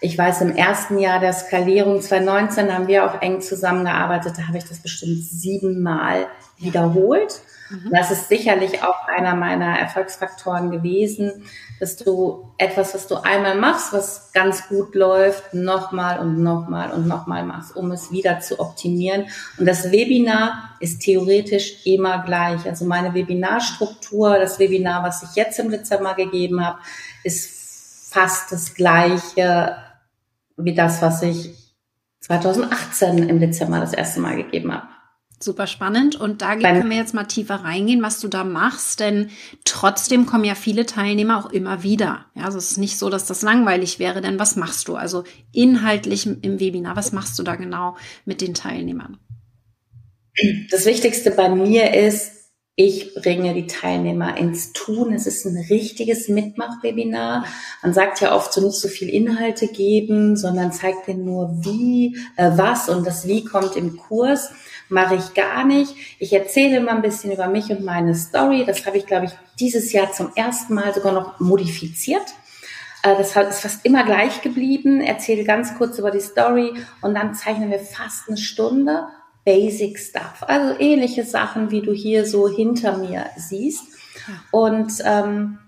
Ich 0.00 0.16
weiß, 0.18 0.42
im 0.42 0.54
ersten 0.54 0.98
Jahr 0.98 1.20
der 1.20 1.32
Skalierung 1.32 2.02
2019 2.02 2.72
haben 2.72 2.86
wir 2.86 3.06
auch 3.06 3.22
eng 3.22 3.40
zusammengearbeitet. 3.40 4.34
Da 4.36 4.48
habe 4.48 4.58
ich 4.58 4.64
das 4.64 4.80
bestimmt 4.80 5.22
siebenmal 5.24 6.26
wiederholt. 6.58 7.40
Mhm. 7.70 7.90
Das 7.90 8.10
ist 8.10 8.28
sicherlich 8.28 8.82
auch 8.82 9.08
einer 9.08 9.34
meiner 9.34 9.78
Erfolgsfaktoren 9.78 10.70
gewesen, 10.70 11.44
dass 11.80 11.96
du 11.96 12.52
etwas, 12.58 12.94
was 12.94 13.06
du 13.06 13.16
einmal 13.16 13.56
machst, 13.56 13.92
was 13.92 14.32
ganz 14.32 14.68
gut 14.68 14.94
läuft, 14.94 15.54
nochmal 15.54 16.18
und 16.18 16.42
nochmal 16.42 16.92
und 16.92 17.06
nochmal 17.06 17.44
machst, 17.44 17.74
um 17.74 17.90
es 17.90 18.12
wieder 18.12 18.40
zu 18.40 18.60
optimieren. 18.60 19.26
Und 19.58 19.66
das 19.66 19.90
Webinar 19.90 20.76
ist 20.80 21.00
theoretisch 21.00 21.86
immer 21.86 22.22
gleich. 22.24 22.66
Also 22.66 22.84
meine 22.84 23.14
Webinarstruktur, 23.14 24.38
das 24.38 24.58
Webinar, 24.58 25.02
was 25.02 25.22
ich 25.22 25.34
jetzt 25.34 25.58
im 25.58 25.70
Dezember 25.70 26.14
gegeben 26.14 26.64
habe, 26.64 26.78
ist 27.24 28.10
fast 28.10 28.52
das 28.52 28.74
gleiche 28.74 29.76
wie 30.56 30.74
das, 30.74 31.02
was 31.02 31.22
ich 31.22 31.50
2018 32.20 33.28
im 33.28 33.40
Dezember 33.40 33.80
das 33.80 33.92
erste 33.92 34.20
Mal 34.20 34.36
gegeben 34.36 34.72
habe. 34.72 34.88
Super 35.38 35.66
spannend. 35.66 36.16
Und 36.16 36.40
da 36.40 36.56
können 36.56 36.88
wir 36.88 36.96
jetzt 36.96 37.12
mal 37.12 37.24
tiefer 37.24 37.56
reingehen, 37.56 38.02
was 38.02 38.20
du 38.20 38.28
da 38.28 38.42
machst, 38.42 39.00
denn 39.00 39.28
trotzdem 39.64 40.24
kommen 40.24 40.44
ja 40.44 40.54
viele 40.54 40.86
Teilnehmer 40.86 41.38
auch 41.38 41.50
immer 41.50 41.82
wieder. 41.82 42.24
Ja, 42.34 42.44
also 42.44 42.56
es 42.56 42.72
ist 42.72 42.78
nicht 42.78 42.98
so, 42.98 43.10
dass 43.10 43.26
das 43.26 43.42
langweilig 43.42 43.98
wäre, 43.98 44.22
denn 44.22 44.38
was 44.38 44.56
machst 44.56 44.88
du? 44.88 44.96
Also 44.96 45.24
inhaltlich 45.52 46.26
im 46.26 46.58
Webinar, 46.58 46.96
was 46.96 47.12
machst 47.12 47.38
du 47.38 47.42
da 47.42 47.56
genau 47.56 47.96
mit 48.24 48.40
den 48.40 48.54
Teilnehmern? 48.54 49.18
Das 50.70 50.86
Wichtigste 50.86 51.30
bei 51.30 51.50
mir 51.50 51.92
ist, 51.92 52.35
ich 52.78 53.14
bringe 53.14 53.54
die 53.54 53.66
Teilnehmer 53.66 54.36
ins 54.36 54.74
Tun. 54.74 55.14
Es 55.14 55.26
ist 55.26 55.46
ein 55.46 55.56
richtiges 55.56 56.28
Mitmachwebinar. 56.28 57.46
Man 57.82 57.94
sagt 57.94 58.20
ja 58.20 58.36
oft 58.36 58.52
so 58.52 58.60
nicht 58.60 58.76
so 58.78 58.88
viel 58.88 59.08
Inhalte 59.08 59.66
geben, 59.66 60.36
sondern 60.36 60.72
zeigt 60.72 61.08
denen 61.08 61.24
nur 61.24 61.64
wie, 61.64 62.18
äh, 62.36 62.50
was 62.54 62.90
und 62.90 63.06
das 63.06 63.26
Wie 63.26 63.44
kommt 63.46 63.76
im 63.76 63.96
Kurs. 63.96 64.50
Mache 64.90 65.14
ich 65.14 65.32
gar 65.32 65.64
nicht. 65.64 65.94
Ich 66.18 66.34
erzähle 66.34 66.80
mal 66.80 66.96
ein 66.96 67.02
bisschen 67.02 67.32
über 67.32 67.48
mich 67.48 67.70
und 67.70 67.82
meine 67.82 68.14
Story. 68.14 68.64
Das 68.66 68.84
habe 68.84 68.98
ich, 68.98 69.06
glaube 69.06 69.24
ich, 69.24 69.32
dieses 69.58 69.90
Jahr 69.94 70.12
zum 70.12 70.32
ersten 70.36 70.74
Mal 70.74 70.92
sogar 70.92 71.12
noch 71.12 71.40
modifiziert. 71.40 72.26
Äh, 73.02 73.16
das 73.16 73.34
ist 73.34 73.60
fast 73.60 73.86
immer 73.86 74.04
gleich 74.04 74.42
geblieben. 74.42 75.00
Erzähle 75.00 75.44
ganz 75.44 75.78
kurz 75.78 75.98
über 75.98 76.10
die 76.10 76.20
Story 76.20 76.74
und 77.00 77.14
dann 77.14 77.34
zeichnen 77.34 77.70
wir 77.70 77.80
fast 77.80 78.28
eine 78.28 78.36
Stunde 78.36 79.06
Basic 79.46 79.96
Stuff. 79.98 80.42
Also 80.42 80.78
ähnliche 80.78 81.24
Sachen, 81.24 81.70
wie 81.70 81.80
du 81.80 81.92
hier 81.92 82.26
so 82.26 82.48
hinter 82.48 82.98
mir 82.98 83.26
siehst. 83.36 83.84
Und 84.50 84.92
ähm, 85.04 85.58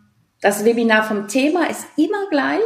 das 0.41 0.65
Webinar 0.65 1.05
vom 1.05 1.29
Thema 1.29 1.71
ist 1.71 1.87
immer 1.97 2.29
gleich. 2.29 2.61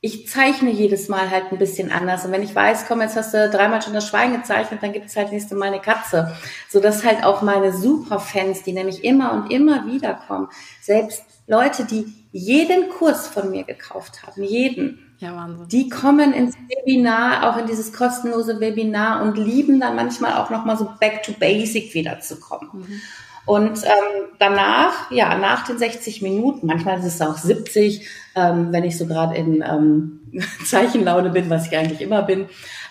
Ich 0.00 0.28
zeichne 0.28 0.70
jedes 0.70 1.08
Mal 1.08 1.30
halt 1.30 1.50
ein 1.50 1.58
bisschen 1.58 1.90
anders. 1.90 2.24
Und 2.24 2.30
wenn 2.30 2.44
ich 2.44 2.54
weiß, 2.54 2.86
komm, 2.86 3.00
jetzt 3.00 3.16
hast 3.16 3.34
du 3.34 3.50
dreimal 3.50 3.82
schon 3.82 3.92
das 3.92 4.06
Schwein 4.06 4.34
gezeichnet, 4.34 4.84
dann 4.84 4.92
gibt 4.92 5.06
es 5.06 5.16
halt 5.16 5.32
nächste 5.32 5.56
Mal 5.56 5.66
eine 5.66 5.80
Katze. 5.80 6.36
So 6.68 6.78
dass 6.78 7.04
halt 7.04 7.24
auch 7.24 7.42
meine 7.42 7.72
Superfans, 7.72 8.62
die 8.62 8.72
nämlich 8.72 9.02
immer 9.02 9.32
und 9.32 9.50
immer 9.50 9.84
wieder 9.86 10.14
kommen, 10.14 10.48
selbst 10.80 11.24
Leute, 11.48 11.84
die 11.84 12.06
jeden 12.30 12.88
Kurs 12.90 13.26
von 13.26 13.50
mir 13.50 13.64
gekauft 13.64 14.22
haben, 14.24 14.44
jeden, 14.44 15.05
ja, 15.18 15.34
Wahnsinn. 15.34 15.68
Die 15.68 15.88
kommen 15.88 16.32
ins 16.32 16.54
Webinar, 16.68 17.48
auch 17.48 17.56
in 17.56 17.66
dieses 17.66 17.92
kostenlose 17.92 18.60
Webinar 18.60 19.22
und 19.22 19.38
lieben 19.38 19.80
dann 19.80 19.96
manchmal 19.96 20.34
auch 20.34 20.50
nochmal 20.50 20.76
so 20.76 20.90
back 21.00 21.22
to 21.22 21.32
basic 21.32 21.94
wiederzukommen. 21.94 22.70
Mhm. 22.72 23.00
Und 23.46 23.84
ähm, 23.84 24.26
danach, 24.40 25.10
ja, 25.10 25.38
nach 25.38 25.64
den 25.64 25.78
60 25.78 26.20
Minuten, 26.20 26.66
manchmal 26.66 26.98
ist 26.98 27.04
es 27.04 27.20
auch 27.20 27.38
70, 27.38 28.06
ähm, 28.34 28.72
wenn 28.72 28.84
ich 28.84 28.98
so 28.98 29.06
gerade 29.06 29.36
in 29.36 29.62
ähm, 29.62 30.20
Zeichenlaune 30.64 31.30
bin, 31.30 31.48
was 31.48 31.68
ich 31.68 31.76
eigentlich 31.76 32.00
immer 32.00 32.22
bin, 32.22 32.48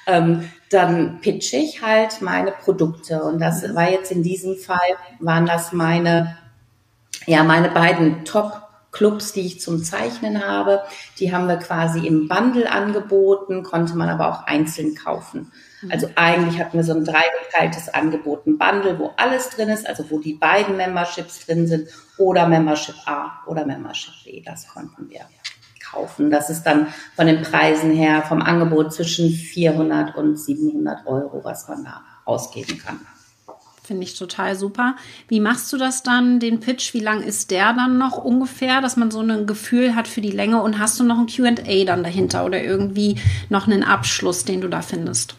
ähm, 0.07 0.49
dann 0.69 1.19
pitche 1.19 1.57
ich 1.57 1.81
halt 1.81 2.21
meine 2.21 2.51
Produkte. 2.51 3.21
Und 3.21 3.39
das 3.39 3.67
mhm. 3.67 3.75
war 3.75 3.91
jetzt 3.91 4.11
in 4.11 4.23
diesem 4.23 4.55
Fall, 4.55 4.79
waren 5.19 5.45
das 5.45 5.73
meine, 5.73 6.37
ja, 7.27 7.43
meine 7.43 7.69
beiden 7.69 8.23
Top 8.23 8.64
Clubs, 8.95 9.33
die 9.33 9.45
ich 9.45 9.59
zum 9.59 9.83
Zeichnen 9.83 10.45
habe. 10.47 10.81
Die 11.19 11.33
haben 11.33 11.47
wir 11.47 11.57
quasi 11.57 12.07
im 12.07 12.27
Bundle 12.27 12.71
angeboten, 12.71 13.61
konnte 13.61 13.95
man 13.95 14.09
aber 14.09 14.29
auch 14.29 14.47
einzeln 14.47 14.95
kaufen. 14.95 15.51
Mhm. 15.81 15.91
Also 15.91 16.09
eigentlich 16.15 16.59
hatten 16.59 16.77
wir 16.77 16.83
so 16.83 16.93
ein 16.93 17.03
dreigeteiltes 17.03 17.93
Angebot, 17.93 18.47
ein 18.47 18.57
Bundle, 18.57 18.97
wo 18.97 19.11
alles 19.17 19.49
drin 19.49 19.69
ist, 19.69 19.87
also 19.87 20.09
wo 20.09 20.19
die 20.19 20.33
beiden 20.33 20.77
Memberships 20.77 21.45
drin 21.45 21.67
sind 21.67 21.89
oder 22.17 22.47
Membership 22.47 22.95
A 23.05 23.43
oder 23.47 23.65
Membership 23.65 24.13
B. 24.23 24.41
Das 24.41 24.67
konnten 24.67 25.09
wir 25.09 25.21
kaufen. 25.91 26.31
Das 26.31 26.49
ist 26.49 26.63
dann 26.63 26.87
von 27.15 27.27
den 27.27 27.41
Preisen 27.41 27.91
her 27.91 28.21
vom 28.21 28.41
Angebot 28.41 28.93
zwischen 28.93 29.29
400 29.29 30.15
und 30.15 30.37
700 30.37 31.05
Euro, 31.05 31.43
was 31.43 31.67
man 31.67 31.83
da 31.83 32.01
ausgeben 32.23 32.77
kann. 32.77 32.99
Finde 33.85 34.03
ich 34.03 34.17
total 34.17 34.55
super. 34.55 34.95
Wie 35.27 35.39
machst 35.39 35.71
du 35.71 35.77
das 35.77 36.01
dann, 36.01 36.39
den 36.39 36.59
Pitch? 36.59 36.93
Wie 36.95 36.99
lang 36.99 37.21
ist 37.21 37.51
der 37.51 37.73
dann 37.73 37.99
noch 37.99 38.17
ungefähr, 38.17 38.81
dass 38.81 38.97
man 38.97 39.11
so 39.11 39.21
ein 39.21 39.45
Gefühl 39.45 39.95
hat 39.95 40.07
für 40.07 40.21
die 40.21 40.31
Länge? 40.31 40.61
Und 40.63 40.79
hast 40.79 40.99
du 40.99 41.03
noch 41.03 41.19
ein 41.19 41.27
QA 41.27 41.85
dann 41.85 42.03
dahinter 42.03 42.45
oder 42.45 42.63
irgendwie 42.63 43.17
noch 43.49 43.67
einen 43.67 43.83
Abschluss, 43.83 44.43
den 44.43 44.61
du 44.61 44.69
da 44.69 44.81
findest? 44.81 45.35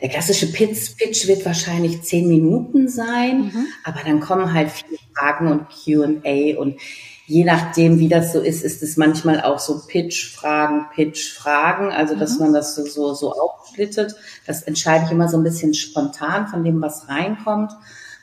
Der 0.00 0.08
klassische 0.08 0.50
Pitch, 0.50 0.96
Pitch 0.96 1.26
wird 1.26 1.44
wahrscheinlich 1.44 2.02
zehn 2.02 2.28
Minuten 2.28 2.88
sein, 2.88 3.44
mhm. 3.44 3.66
aber 3.84 4.00
dann 4.04 4.20
kommen 4.20 4.52
halt 4.52 4.70
viele 4.70 4.98
Fragen 5.14 5.48
und 5.48 5.66
QA 5.68 6.58
und 6.58 6.76
je 7.26 7.44
nachdem, 7.44 7.98
wie 7.98 8.08
das 8.08 8.32
so 8.32 8.40
ist, 8.40 8.62
ist 8.62 8.82
es 8.82 8.96
manchmal 8.96 9.42
auch 9.42 9.58
so 9.58 9.80
Pitch-Fragen, 9.86 10.86
Pitch-Fragen, 10.94 11.90
also 11.90 12.14
dass 12.16 12.34
mhm. 12.34 12.46
man 12.46 12.52
das 12.54 12.74
so, 12.74 12.84
so, 12.84 13.14
so 13.14 13.32
aufsplittet. 13.32 14.14
Das 14.46 14.62
entscheide 14.62 15.06
ich 15.06 15.10
immer 15.10 15.28
so 15.28 15.38
ein 15.38 15.42
bisschen 15.42 15.74
spontan 15.74 16.48
von 16.48 16.64
dem, 16.64 16.80
was 16.82 17.08
reinkommt. 17.08 17.72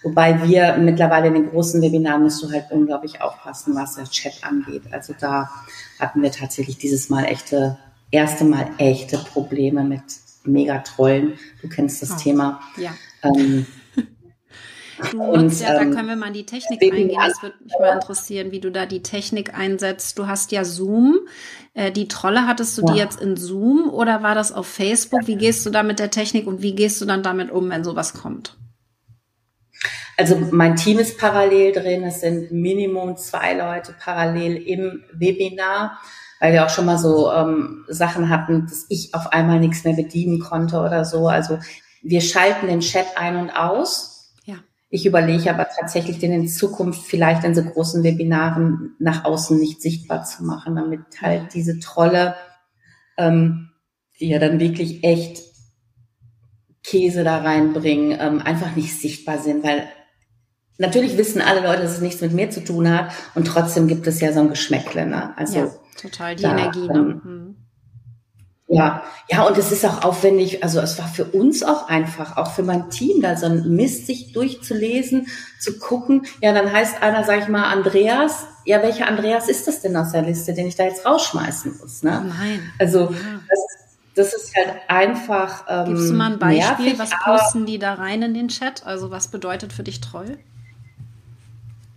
Wobei 0.04 0.48
wir 0.48 0.78
mittlerweile 0.78 1.28
in 1.28 1.36
den 1.36 1.50
großen 1.50 1.82
Webinaren 1.82 2.24
musst 2.24 2.42
du 2.42 2.52
halt 2.52 2.72
unglaublich 2.72 3.22
aufpassen, 3.22 3.76
was 3.76 3.96
der 3.96 4.06
Chat 4.06 4.44
angeht. 4.44 4.84
Also 4.92 5.14
da 5.20 5.50
hatten 6.00 6.22
wir 6.24 6.32
tatsächlich 6.32 6.78
dieses 6.78 7.10
Mal 7.10 7.26
echte, 7.26 7.78
erste 8.10 8.44
Mal 8.44 8.68
echte 8.78 9.18
Probleme 9.20 9.84
mit 9.84 10.02
Megatrollen. 10.44 11.34
Du 11.62 11.70
kennst 11.70 12.02
das 12.02 12.14
oh, 12.14 12.16
Thema. 12.18 12.62
Ja. 12.78 12.94
Ähm, 13.22 13.68
Du 15.10 15.24
und, 15.24 15.60
ja, 15.60 15.74
da 15.74 15.82
ähm, 15.82 15.94
können 15.94 16.08
wir 16.08 16.16
mal 16.16 16.28
in 16.28 16.34
die 16.34 16.46
Technik 16.46 16.82
eingehen. 16.82 17.18
Das 17.18 17.42
würde 17.42 17.56
mich 17.64 17.74
mal 17.80 17.94
interessieren, 17.94 18.52
wie 18.52 18.60
du 18.60 18.72
da 18.72 18.86
die 18.86 19.02
Technik 19.02 19.58
einsetzt. 19.58 20.18
Du 20.20 20.28
hast 20.28 20.52
ja 20.52 20.64
Zoom. 20.64 21.20
Äh, 21.74 21.92
die 21.92 22.08
Trolle 22.08 22.48
hattest 22.48 22.78
du 22.78 22.86
ja. 22.86 22.94
die 22.94 23.00
jetzt 23.00 23.20
in 23.20 23.38
Zoom 23.38 23.90
oder 23.90 24.22
war 24.24 24.36
das 24.36 24.52
auf 24.52 24.68
Facebook? 24.68 25.28
Wie 25.28 25.36
gehst 25.36 25.66
du 25.66 25.70
da 25.70 25.84
mit 25.84 26.00
der 26.00 26.12
Technik 26.12 26.48
und 26.48 26.62
wie 26.62 26.76
gehst 26.76 27.02
du 27.02 27.06
dann 27.06 27.24
damit 27.24 27.52
um, 27.52 27.70
wenn 27.70 27.84
sowas 27.84 28.14
kommt? 28.14 28.58
Also 30.18 30.38
mein 30.52 30.76
Team 30.76 31.00
ist 31.00 31.18
parallel 31.18 31.72
drin. 31.72 32.04
Es 32.04 32.22
sind 32.22 32.52
Minimum 32.52 33.18
zwei 33.18 33.54
Leute 33.54 33.96
parallel 34.00 34.58
im 34.58 35.04
Webinar, 35.14 36.00
weil 36.40 36.54
wir 36.54 36.66
auch 36.66 36.70
schon 36.70 36.86
mal 36.86 36.98
so 36.98 37.32
ähm, 37.32 37.86
Sachen 37.88 38.30
hatten, 38.30 38.68
dass 38.68 38.86
ich 38.90 39.16
auf 39.16 39.34
einmal 39.34 39.60
nichts 39.60 39.84
mehr 39.84 39.96
bedienen 39.96 40.40
konnte 40.40 40.80
oder 40.80 41.06
so. 41.06 41.28
Also 41.28 41.58
wir 42.04 42.22
schalten 42.22 42.68
den 42.68 42.82
Chat 42.82 43.06
ein 43.16 43.36
und 43.36 43.50
aus 43.50 44.11
ich 44.94 45.06
überlege 45.06 45.50
aber 45.50 45.68
tatsächlich, 45.70 46.20
den 46.20 46.34
in 46.34 46.48
Zukunft 46.50 47.06
vielleicht 47.06 47.46
in 47.46 47.56
so 47.56 47.64
großen 47.64 48.04
Webinaren 48.04 48.94
nach 49.00 49.24
außen 49.24 49.58
nicht 49.58 49.82
sichtbar 49.82 50.26
zu 50.26 50.44
machen, 50.44 50.76
damit 50.76 51.00
halt 51.22 51.54
diese 51.54 51.80
Trolle, 51.80 52.36
ähm, 53.18 53.70
die 54.20 54.28
ja 54.28 54.38
dann 54.38 54.60
wirklich 54.60 55.02
echt 55.06 55.44
Käse 56.84 57.24
da 57.24 57.38
reinbringen, 57.38 58.18
ähm, 58.20 58.40
einfach 58.40 58.76
nicht 58.76 59.00
sichtbar 59.00 59.40
sind, 59.40 59.64
weil 59.64 59.88
natürlich 60.78 61.18
wissen 61.18 61.42
alle 61.42 61.62
Leute, 61.62 61.84
dass 61.84 61.94
es 61.94 62.02
nichts 62.02 62.20
mit 62.20 62.34
mir 62.34 62.50
zu 62.50 62.62
tun 62.62 62.90
hat 62.90 63.14
und 63.34 63.48
trotzdem 63.48 63.88
gibt 63.88 64.08
es 64.08 64.20
ja 64.20 64.34
so 64.34 64.42
ein 64.42 64.50
Geschmäckle. 64.50 65.06
Ne? 65.06 65.38
Also 65.38 65.60
ja, 65.60 65.72
total 66.02 66.36
die 66.36 66.44
da, 66.44 66.52
Energie. 66.52 66.88
Ne? 66.88 67.00
Ähm, 67.00 67.22
hm. 67.24 67.56
Ja, 68.74 69.04
ja, 69.30 69.44
und 69.44 69.58
es 69.58 69.74
ist 69.74 69.86
auch 69.86 70.06
aufwendig. 70.06 70.64
Also 70.64 70.80
es 70.80 70.98
war 70.98 71.10
für 71.10 71.26
uns 71.26 71.62
auch 71.62 71.90
einfach, 71.90 72.38
auch 72.38 72.52
für 72.52 72.64
mein 72.64 72.90
Team, 72.90 73.22
da 73.22 73.36
so 73.36 73.48
ein 73.48 73.76
Mist 73.76 74.08
sich 74.08 74.32
durchzulesen, 74.32 75.28
zu 75.60 75.78
gucken. 75.78 76.26
Ja, 76.40 76.54
dann 76.54 76.72
heißt 76.72 77.04
einer, 77.04 77.26
sag 77.26 77.40
ich 77.40 77.48
mal, 77.50 77.66
Andreas. 77.66 78.46
Ja, 78.64 78.82
welcher 78.82 79.10
Andreas 79.10 79.50
ist 79.50 79.68
das 79.68 79.82
denn 79.82 79.98
aus 79.98 80.14
der 80.14 80.22
Liste, 80.22 80.54
den 80.54 80.68
ich 80.68 80.78
da 80.78 80.86
jetzt 80.86 81.06
rausschmeißen 81.06 81.80
muss? 81.82 82.02
Ne? 82.02 82.12
Nein. 82.12 82.72
Also 82.80 83.12
ja. 83.12 83.18
das, 83.50 84.32
das 84.32 84.34
ist 84.34 84.56
halt 84.56 84.74
einfach. 84.88 85.66
Ähm, 85.68 85.86
Gibst 85.88 86.10
du 86.10 86.14
mal 86.14 86.32
ein 86.32 86.40
Beispiel? 86.40 86.86
Nervig, 86.86 87.00
was 87.00 87.10
posten 87.26 87.66
die 87.66 87.78
da 87.78 87.96
rein 87.96 88.22
in 88.22 88.34
den 88.34 88.48
Chat? 88.48 88.86
Also 88.86 89.12
was 89.12 89.28
bedeutet 89.28 89.74
für 89.74 89.84
dich 89.84 90.00
treu? 90.00 90.28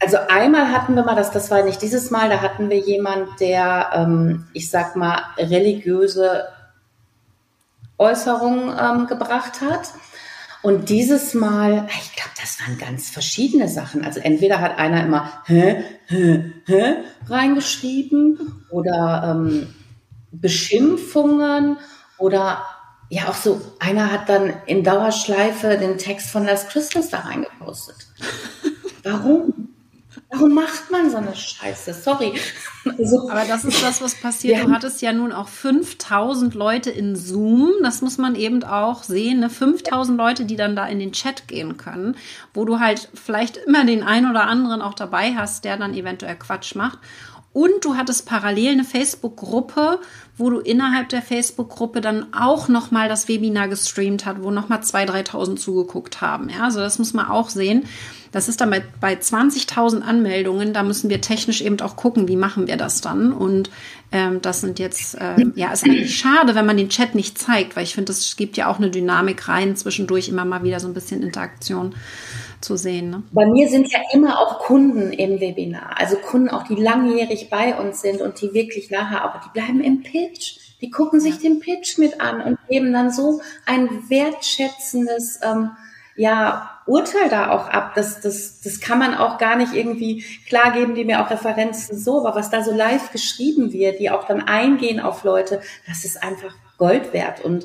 Also 0.00 0.16
einmal 0.28 0.73
hatten 0.73 0.97
wir 0.97 1.04
mal, 1.04 1.14
das, 1.14 1.31
das 1.31 1.52
war 1.52 1.62
nicht 1.62 1.81
dieses 1.81 2.11
Mal, 2.11 2.28
da 2.28 2.43
hatten 2.43 2.69
wir 2.69 2.78
jemand, 2.78 3.40
der, 3.40 3.90
ähm, 3.95 4.47
ich 4.52 4.69
sag 4.69 4.97
mal, 4.97 5.23
religiöse 5.38 6.49
Äußerung 7.99 8.75
ähm, 8.79 9.07
gebracht 9.07 9.61
hat. 9.61 9.93
Und 10.63 10.89
dieses 10.89 11.35
Mal, 11.35 11.87
ich 11.89 12.17
glaube, 12.17 12.31
das 12.41 12.59
waren 12.61 12.79
ganz 12.79 13.11
verschiedene 13.11 13.69
Sachen. 13.69 14.05
Also 14.05 14.21
entweder 14.21 14.61
hat 14.61 14.79
einer 14.79 15.05
immer 15.05 15.43
hä, 15.45 15.85
hä, 16.07 16.53
hä 16.65 16.95
reingeschrieben 17.29 18.65
oder 18.71 19.37
ähm, 19.37 19.75
Beschimpfungen 20.33 21.77
oder 22.19 22.65
ja 23.11 23.29
auch 23.29 23.35
so, 23.35 23.61
einer 23.79 24.11
hat 24.11 24.29
dann 24.29 24.55
in 24.67 24.83
Dauerschleife 24.83 25.77
den 25.77 25.99
Text 25.99 26.31
von 26.31 26.47
Last 26.47 26.71
Christmas 26.71 27.11
da 27.11 27.21
reingepostet. 27.21 27.97
Warum? 29.03 29.74
Warum 30.35 30.55
macht 30.55 30.91
man 30.91 31.11
so 31.11 31.17
eine 31.19 31.35
Scheiße? 31.35 31.95
Sorry. 31.95 32.35
Also, 32.99 33.31
Aber 33.31 33.45
das 33.47 33.64
ist 33.64 33.83
das, 33.83 34.03
was 34.03 34.14
passiert. 34.14 34.64
Du 34.64 34.71
hattest 34.71 35.00
ja 35.00 35.12
nun 35.12 35.33
auch 35.33 35.49
5000 35.49 36.55
Leute 36.55 36.91
in 36.91 37.17
Zoom. 37.17 37.73
Das 37.83 38.03
muss 38.03 38.19
man 38.19 38.35
eben 38.35 38.62
auch 38.64 39.05
sehen. 39.05 39.41
Ne? 39.41 39.49
5000 39.49 40.19
Leute, 40.19 40.45
die 40.45 40.57
dann 40.57 40.76
da 40.76 40.87
in 40.87 40.99
den 40.99 41.12
Chat 41.12 41.49
gehen 41.49 41.76
können, 41.76 42.17
wo 42.53 42.64
du 42.64 42.81
halt 42.81 43.09
vielleicht 43.14 43.57
immer 43.57 43.85
den 43.85 44.03
einen 44.03 44.31
oder 44.31 44.47
anderen 44.47 44.83
auch 44.83 44.95
dabei 44.95 45.35
hast, 45.35 45.64
der 45.64 45.76
dann 45.76 45.95
eventuell 45.95 46.37
Quatsch 46.37 46.75
macht. 46.75 46.99
Und 47.55 47.85
du 47.85 47.97
hattest 47.97 48.26
parallel 48.26 48.73
eine 48.73 48.85
Facebook-Gruppe, 48.85 50.00
wo 50.37 50.50
du 50.50 50.59
innerhalb 50.59 51.09
der 51.11 51.23
Facebook-Gruppe 51.23 52.00
dann 52.00 52.33
auch 52.35 52.69
nochmal 52.69 53.09
das 53.09 53.29
Webinar 53.29 53.69
gestreamt 53.69 54.26
hat, 54.26 54.43
wo 54.43 54.50
nochmal 54.50 54.81
2.000, 54.81 55.29
3.000 55.29 55.57
zugeguckt 55.57 56.21
haben. 56.21 56.49
Ja, 56.49 56.64
also 56.64 56.81
das 56.81 56.99
muss 56.99 57.12
man 57.12 57.29
auch 57.29 57.50
sehen. 57.50 57.85
Das 58.33 58.49
ist 58.49 58.61
dann 58.61 58.71
bei, 58.71 58.83
bei 59.00 59.14
20.000 59.14 60.00
Anmeldungen, 60.00 60.73
da 60.73 60.83
müssen 60.83 61.09
wir 61.09 61.21
technisch 61.21 61.61
eben 61.61 61.81
auch 61.81 61.95
gucken, 61.95 62.26
wie 62.26 62.35
machen 62.35 62.67
wir 62.67 62.76
das 62.76 63.00
dann. 63.00 63.33
Und 63.33 63.71
ähm, 64.11 64.43
das 64.43 64.61
sind 64.61 64.81
jetzt, 64.81 65.17
ähm, 65.21 65.53
ja, 65.55 65.73
ist 65.73 65.85
eigentlich 65.85 66.19
schade, 66.19 66.57
wenn 66.57 66.67
man 66.67 66.76
den 66.76 66.88
Chat 66.88 67.14
nicht 67.14 67.38
zeigt, 67.38 67.76
weil 67.76 67.85
ich 67.85 67.95
finde, 67.95 68.11
es 68.11 68.35
gibt 68.35 68.57
ja 68.57 68.67
auch 68.67 68.79
eine 68.79 68.91
Dynamik 68.91 69.47
rein, 69.47 69.76
zwischendurch 69.76 70.29
immer 70.29 70.45
mal 70.45 70.64
wieder 70.64 70.81
so 70.81 70.88
ein 70.88 70.95
bisschen 70.95 71.23
Interaktion 71.23 71.95
zu 72.64 72.76
sehen. 72.76 73.11
Ne? 73.11 73.23
Bei 73.33 73.47
mir 73.47 73.68
sind 73.68 73.92
ja 73.92 74.00
immer 74.12 74.40
auch 74.40 74.59
Kunden 74.59 75.12
im 75.12 75.40
Webinar, 75.40 75.99
also 75.99 76.16
Kunden 76.16 76.49
auch, 76.49 76.64
die 76.64 76.75
langjährig 76.75 77.50
bei 77.50 77.75
uns 77.76 78.00
sind 78.00 78.21
und 78.21 78.40
die 78.40 78.52
wirklich 78.52 78.90
nachher 78.90 79.25
auch, 79.25 79.40
die 79.40 79.50
bleiben 79.52 79.80
im 79.80 80.02
Pitch. 80.02 80.59
Die 80.80 80.90
gucken 80.90 81.21
sich 81.21 81.38
den 81.38 81.61
Pitch 81.61 81.99
mit 81.99 82.21
an 82.21 82.42
und 82.42 82.59
geben 82.68 82.92
dann 82.92 83.11
so 83.11 83.40
ein 83.64 83.88
wertschätzendes 84.09 85.40
ähm, 85.42 85.71
ja, 86.16 86.80
Urteil 86.87 87.28
da 87.28 87.50
auch 87.50 87.68
ab. 87.68 87.92
Das, 87.94 88.21
das, 88.21 88.61
das 88.61 88.80
kann 88.80 88.99
man 88.99 89.14
auch 89.14 89.38
gar 89.38 89.56
nicht 89.56 89.73
irgendwie 89.73 90.25
klar 90.47 90.73
geben, 90.73 90.94
die 90.94 91.04
mir 91.04 91.25
auch 91.25 91.30
Referenzen 91.30 91.99
so, 91.99 92.21
aber 92.26 92.37
was 92.37 92.50
da 92.50 92.62
so 92.62 92.73
live 92.73 93.11
geschrieben 93.12 93.73
wird, 93.73 93.99
die 93.99 94.11
auch 94.11 94.26
dann 94.26 94.42
eingehen 94.42 95.00
auf 95.00 95.25
Leute, 95.25 95.61
das 95.87 96.04
ist 96.04 96.23
einfach 96.23 96.54
Gold 96.76 97.12
wert. 97.12 97.40
Und 97.44 97.64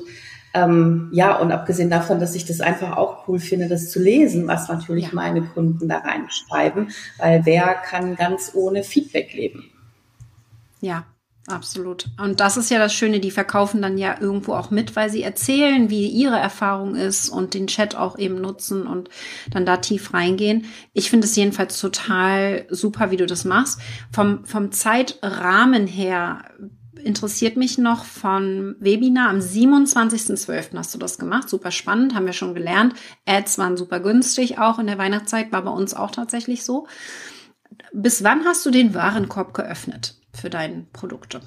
ähm, 0.52 1.08
ja, 1.12 1.36
und 1.36 1.52
abgesehen 1.52 1.90
davon, 1.90 2.18
dass 2.18 2.34
ich 2.34 2.44
das 2.44 2.60
einfach 2.60 2.96
auch 2.96 3.28
cool 3.28 3.38
finde, 3.38 3.68
das 3.68 3.90
zu 3.90 4.00
lesen, 4.00 4.48
was 4.48 4.68
natürlich 4.68 5.06
ja. 5.06 5.10
meine 5.12 5.42
Kunden 5.42 5.88
da 5.88 5.98
reinschreiben, 5.98 6.90
weil 7.18 7.44
wer 7.44 7.74
kann 7.74 8.16
ganz 8.16 8.52
ohne 8.54 8.82
Feedback 8.82 9.32
leben? 9.32 9.70
Ja, 10.80 11.04
Absolut. 11.50 12.06
Und 12.22 12.38
das 12.38 12.56
ist 12.56 12.70
ja 12.70 12.78
das 12.78 12.94
Schöne, 12.94 13.18
die 13.18 13.30
verkaufen 13.30 13.82
dann 13.82 13.98
ja 13.98 14.20
irgendwo 14.20 14.52
auch 14.54 14.70
mit, 14.70 14.94
weil 14.94 15.10
sie 15.10 15.22
erzählen, 15.22 15.90
wie 15.90 16.06
ihre 16.06 16.38
Erfahrung 16.38 16.94
ist 16.94 17.28
und 17.28 17.54
den 17.54 17.66
Chat 17.66 17.96
auch 17.96 18.18
eben 18.18 18.40
nutzen 18.40 18.86
und 18.86 19.08
dann 19.50 19.66
da 19.66 19.78
tief 19.78 20.12
reingehen. 20.14 20.66
Ich 20.92 21.10
finde 21.10 21.26
es 21.26 21.36
jedenfalls 21.36 21.80
total 21.80 22.66
super, 22.68 23.10
wie 23.10 23.16
du 23.16 23.26
das 23.26 23.44
machst. 23.44 23.80
Vom, 24.12 24.44
vom 24.44 24.70
Zeitrahmen 24.70 25.86
her 25.86 26.44
interessiert 27.04 27.56
mich 27.56 27.78
noch 27.78 28.04
von 28.04 28.76
Webinar 28.80 29.30
am 29.30 29.38
27.12. 29.38 30.76
hast 30.76 30.94
du 30.94 30.98
das 30.98 31.18
gemacht. 31.18 31.48
Super 31.48 31.70
spannend, 31.70 32.14
haben 32.14 32.26
wir 32.26 32.32
schon 32.32 32.54
gelernt. 32.54 32.94
Ads 33.26 33.58
waren 33.58 33.76
super 33.76 34.00
günstig, 34.00 34.58
auch 34.58 34.78
in 34.78 34.86
der 34.86 34.98
Weihnachtszeit 34.98 35.52
war 35.52 35.62
bei 35.62 35.70
uns 35.70 35.94
auch 35.94 36.10
tatsächlich 36.10 36.64
so. 36.64 36.86
Bis 37.92 38.24
wann 38.24 38.44
hast 38.44 38.64
du 38.64 38.70
den 38.70 38.94
Warenkorb 38.94 39.54
geöffnet? 39.54 40.20
für 40.32 40.50
deine 40.50 40.86
Produkte? 40.92 41.40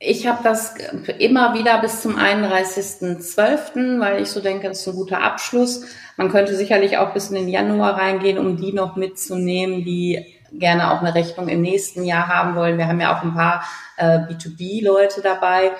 Ich 0.00 0.28
habe 0.28 0.44
das 0.44 0.74
immer 1.18 1.54
wieder 1.54 1.80
bis 1.80 2.02
zum 2.02 2.16
31.12., 2.16 3.98
weil 3.98 4.22
ich 4.22 4.28
so 4.28 4.40
denke, 4.40 4.68
das 4.68 4.82
ist 4.82 4.88
ein 4.88 4.94
guter 4.94 5.22
Abschluss. 5.22 5.86
Man 6.16 6.30
könnte 6.30 6.54
sicherlich 6.54 6.98
auch 6.98 7.12
bis 7.12 7.30
in 7.30 7.34
den 7.34 7.48
Januar 7.48 7.98
reingehen, 7.98 8.38
um 8.38 8.56
die 8.56 8.72
noch 8.72 8.94
mitzunehmen, 8.94 9.84
die 9.84 10.24
gerne 10.52 10.92
auch 10.92 11.00
eine 11.00 11.14
Rechnung 11.14 11.48
im 11.48 11.62
nächsten 11.62 12.04
Jahr 12.04 12.28
haben 12.28 12.54
wollen. 12.56 12.78
Wir 12.78 12.88
haben 12.88 13.00
ja 13.00 13.16
auch 13.16 13.22
ein 13.22 13.34
paar 13.34 13.64
äh, 13.96 14.18
B2B-Leute 14.18 15.20
dabei. 15.22 15.72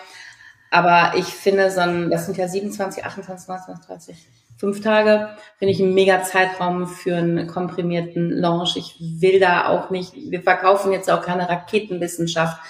Aber 0.70 1.16
ich 1.16 1.26
finde, 1.26 1.70
so 1.70 1.80
ein, 1.80 2.10
das 2.10 2.26
sind 2.26 2.36
ja 2.36 2.46
27, 2.46 3.04
28, 3.04 3.48
29, 3.48 3.86
30, 3.86 4.16
fünf 4.58 4.82
Tage 4.82 5.30
finde 5.56 5.72
ich 5.72 5.80
ein 5.80 5.94
mega 5.94 6.22
Zeitraum 6.22 6.86
für 6.86 7.16
einen 7.16 7.46
komprimierten 7.46 8.30
Launch. 8.30 8.76
Ich 8.76 8.96
will 8.98 9.40
da 9.40 9.68
auch 9.68 9.90
nicht, 9.90 10.14
wir 10.14 10.42
verkaufen 10.42 10.92
jetzt 10.92 11.10
auch 11.10 11.22
keine 11.22 11.48
Raketenwissenschaft. 11.48 12.60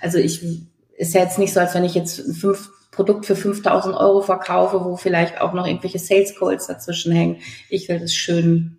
Also 0.00 0.18
ich, 0.18 0.42
ist 0.96 1.14
ja 1.14 1.22
jetzt 1.22 1.38
nicht 1.38 1.54
so, 1.54 1.60
als 1.60 1.74
wenn 1.74 1.84
ich 1.84 1.94
jetzt 1.94 2.18
ein 2.18 2.34
fünf 2.34 2.70
Produkt 2.92 3.26
für 3.26 3.36
5000 3.36 3.96
Euro 3.96 4.20
verkaufe, 4.20 4.84
wo 4.84 4.96
vielleicht 4.96 5.40
auch 5.40 5.52
noch 5.52 5.66
irgendwelche 5.66 5.98
Sales 5.98 6.36
Calls 6.38 6.66
dazwischen 6.66 7.12
hängen. 7.12 7.40
Ich 7.68 7.88
will 7.88 7.98
das 7.98 8.12
schön 8.12 8.78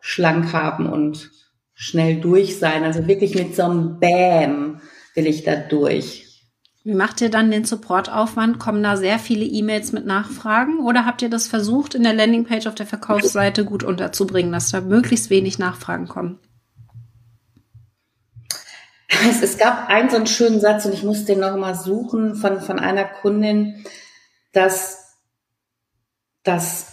schlank 0.00 0.52
haben 0.52 0.86
und 0.86 1.30
schnell 1.74 2.20
durch 2.20 2.58
sein. 2.58 2.84
Also 2.84 3.06
wirklich 3.06 3.34
mit 3.34 3.54
so 3.54 3.64
einem 3.64 3.98
Bam 3.98 4.80
will 5.14 5.26
ich 5.26 5.44
da 5.44 5.56
durch. 5.56 6.32
Wie 6.84 6.94
macht 6.94 7.20
ihr 7.20 7.30
dann 7.30 7.52
den 7.52 7.64
Supportaufwand? 7.64 8.58
Kommen 8.58 8.82
da 8.82 8.96
sehr 8.96 9.20
viele 9.20 9.44
E-Mails 9.44 9.92
mit 9.92 10.04
Nachfragen 10.04 10.80
oder 10.80 11.06
habt 11.06 11.22
ihr 11.22 11.30
das 11.30 11.46
versucht, 11.46 11.94
in 11.94 12.02
der 12.02 12.12
Landingpage 12.12 12.66
auf 12.66 12.74
der 12.74 12.86
Verkaufsseite 12.86 13.64
gut 13.64 13.84
unterzubringen, 13.84 14.50
dass 14.50 14.72
da 14.72 14.80
möglichst 14.80 15.30
wenig 15.30 15.60
Nachfragen 15.60 16.08
kommen? 16.08 16.40
Es, 19.28 19.42
es 19.42 19.58
gab 19.58 19.88
einen 19.88 20.10
so 20.10 20.16
einen 20.16 20.26
schönen 20.26 20.60
Satz 20.60 20.84
und 20.84 20.94
ich 20.94 21.04
musste 21.04 21.26
den 21.26 21.40
noch 21.40 21.56
mal 21.56 21.76
suchen 21.76 22.34
von, 22.34 22.60
von 22.60 22.80
einer 22.80 23.04
Kundin, 23.04 23.84
dass, 24.52 25.18
dass, 26.42 26.86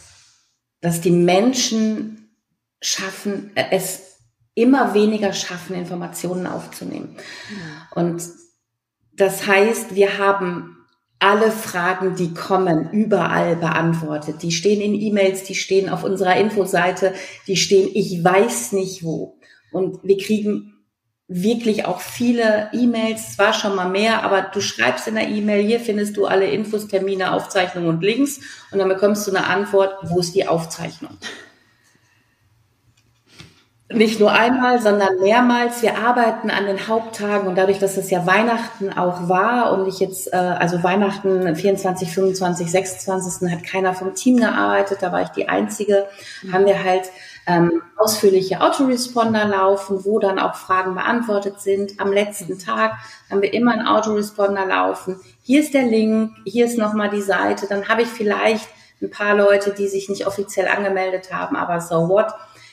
dass 0.81 1.01
die 1.01 1.11
Menschen 1.11 2.35
schaffen, 2.79 3.51
es 3.55 4.08
immer 4.61 4.93
weniger 4.93 5.33
schaffen, 5.33 5.75
Informationen 5.75 6.47
aufzunehmen. 6.47 7.15
Ja. 7.49 8.01
Und 8.01 8.23
das 9.13 9.47
heißt, 9.47 9.95
wir 9.95 10.17
haben 10.17 10.77
alle 11.19 11.51
Fragen, 11.51 12.15
die 12.15 12.33
kommen, 12.33 12.91
überall 12.91 13.57
beantwortet. 13.57 14.41
Die 14.41 14.51
stehen 14.51 14.81
in 14.81 14.95
E-Mails, 14.95 15.43
die 15.43 15.55
stehen 15.55 15.89
auf 15.89 16.03
unserer 16.03 16.37
Infoseite, 16.37 17.13
die 17.47 17.57
stehen, 17.57 17.89
ich 17.93 18.23
weiß 18.23 18.71
nicht 18.71 19.03
wo. 19.03 19.37
Und 19.71 19.99
wir 20.03 20.17
kriegen 20.17 20.79
wirklich 21.27 21.85
auch 21.85 21.99
viele 21.99 22.69
E-Mails, 22.73 23.35
zwar 23.35 23.53
schon 23.53 23.75
mal 23.75 23.89
mehr, 23.89 24.23
aber 24.23 24.41
du 24.41 24.61
schreibst 24.61 25.07
in 25.07 25.15
der 25.15 25.27
E-Mail, 25.27 25.63
hier 25.63 25.79
findest 25.79 26.17
du 26.17 26.25
alle 26.25 26.49
Infos, 26.49 26.87
Termine, 26.87 27.33
Aufzeichnungen 27.33 27.89
und 27.89 28.01
Links 28.01 28.39
und 28.71 28.79
dann 28.79 28.89
bekommst 28.89 29.27
du 29.27 29.31
eine 29.31 29.45
Antwort, 29.45 29.93
wo 30.03 30.19
ist 30.19 30.33
die 30.33 30.47
Aufzeichnung? 30.47 31.17
Nicht 33.91 34.19
nur 34.19 34.31
einmal, 34.31 34.79
sondern 34.79 35.19
mehrmals. 35.19 35.81
Wir 35.81 35.97
arbeiten 35.97 36.51
an 36.51 36.67
den 36.67 36.87
Haupttagen 36.87 37.47
und 37.47 37.57
dadurch, 37.57 37.79
dass 37.79 37.97
es 37.97 38.11
ja 38.11 38.27
Weihnachten 38.27 38.95
auch 38.95 39.27
war 39.29 39.73
und 39.73 39.87
ich 39.87 39.99
jetzt, 39.99 40.31
äh, 40.31 40.35
also 40.35 40.83
Weihnachten 40.83 41.55
24, 41.55 42.11
25, 42.11 42.69
26. 42.69 43.49
hat 43.51 43.63
keiner 43.63 43.95
vom 43.95 44.13
Team 44.13 44.37
gearbeitet, 44.37 44.99
da 45.01 45.11
war 45.11 45.23
ich 45.23 45.29
die 45.29 45.49
Einzige, 45.49 46.05
mhm. 46.43 46.53
haben 46.53 46.65
wir 46.67 46.83
halt 46.83 47.09
ähm, 47.47 47.81
ausführliche 47.97 48.61
Autoresponder 48.61 49.45
laufen, 49.45 50.05
wo 50.05 50.19
dann 50.19 50.37
auch 50.37 50.53
Fragen 50.53 50.93
beantwortet 50.93 51.59
sind. 51.59 51.99
Am 51.99 52.13
letzten 52.13 52.59
Tag 52.59 52.93
haben 53.31 53.41
wir 53.41 53.51
immer 53.55 53.71
einen 53.71 53.87
Autoresponder 53.87 54.67
laufen. 54.67 55.19
Hier 55.41 55.61
ist 55.61 55.73
der 55.73 55.87
Link, 55.87 56.33
hier 56.45 56.65
ist 56.65 56.77
nochmal 56.77 57.09
die 57.09 57.23
Seite. 57.23 57.65
Dann 57.67 57.87
habe 57.87 58.03
ich 58.03 58.07
vielleicht 58.07 58.69
ein 59.01 59.09
paar 59.09 59.35
Leute, 59.35 59.71
die 59.71 59.87
sich 59.87 60.09
nicht 60.09 60.27
offiziell 60.27 60.67
angemeldet 60.67 61.33
haben, 61.33 61.55
aber 61.55 61.81
so 61.81 62.07
what? 62.07 62.27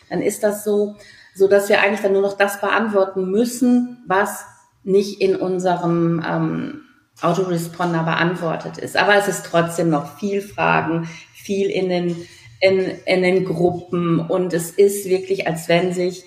Dann 0.08 0.22
ist 0.22 0.42
das 0.42 0.64
so, 0.64 0.96
so 1.34 1.48
dass 1.48 1.68
wir 1.68 1.80
eigentlich 1.80 2.00
dann 2.00 2.12
nur 2.12 2.22
noch 2.22 2.36
das 2.36 2.60
beantworten 2.60 3.30
müssen, 3.30 4.04
was 4.06 4.44
nicht 4.84 5.20
in 5.20 5.36
unserem 5.36 6.24
ähm, 6.26 6.82
Autoresponder 7.20 8.02
beantwortet 8.04 8.78
ist. 8.78 8.96
Aber 8.96 9.16
es 9.16 9.28
ist 9.28 9.46
trotzdem 9.46 9.90
noch 9.90 10.18
viel 10.18 10.40
Fragen, 10.40 11.08
viel 11.34 11.70
in 11.70 11.88
den, 11.88 12.16
in, 12.60 12.80
in 13.04 13.22
den 13.22 13.44
Gruppen 13.44 14.20
und 14.20 14.52
es 14.52 14.70
ist 14.70 15.08
wirklich, 15.08 15.46
als 15.46 15.68
wenn 15.68 15.92
sich 15.92 16.24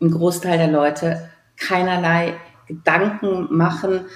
ein 0.00 0.10
Großteil 0.10 0.58
der 0.58 0.68
Leute 0.68 1.30
keinerlei 1.56 2.34
Gedanken 2.66 3.48
machen, 3.50 4.06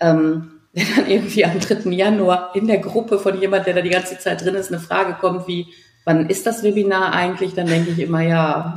ähm, 0.00 0.50
wenn 0.74 0.86
dann 0.96 1.06
irgendwie 1.06 1.44
am 1.44 1.60
3. 1.60 1.90
Januar 1.90 2.50
in 2.54 2.66
der 2.66 2.78
Gruppe 2.78 3.18
von 3.18 3.40
jemand, 3.40 3.66
der 3.66 3.74
da 3.74 3.80
die 3.80 3.90
ganze 3.90 4.18
Zeit 4.18 4.44
drin 4.44 4.56
ist, 4.56 4.72
eine 4.72 4.80
Frage 4.80 5.14
kommt 5.14 5.46
wie, 5.46 5.66
wann 6.04 6.28
ist 6.28 6.46
das 6.46 6.62
Webinar 6.62 7.12
eigentlich? 7.12 7.54
Dann 7.54 7.66
denke 7.66 7.90
ich 7.90 7.98
immer, 7.98 8.22
ja, 8.22 8.74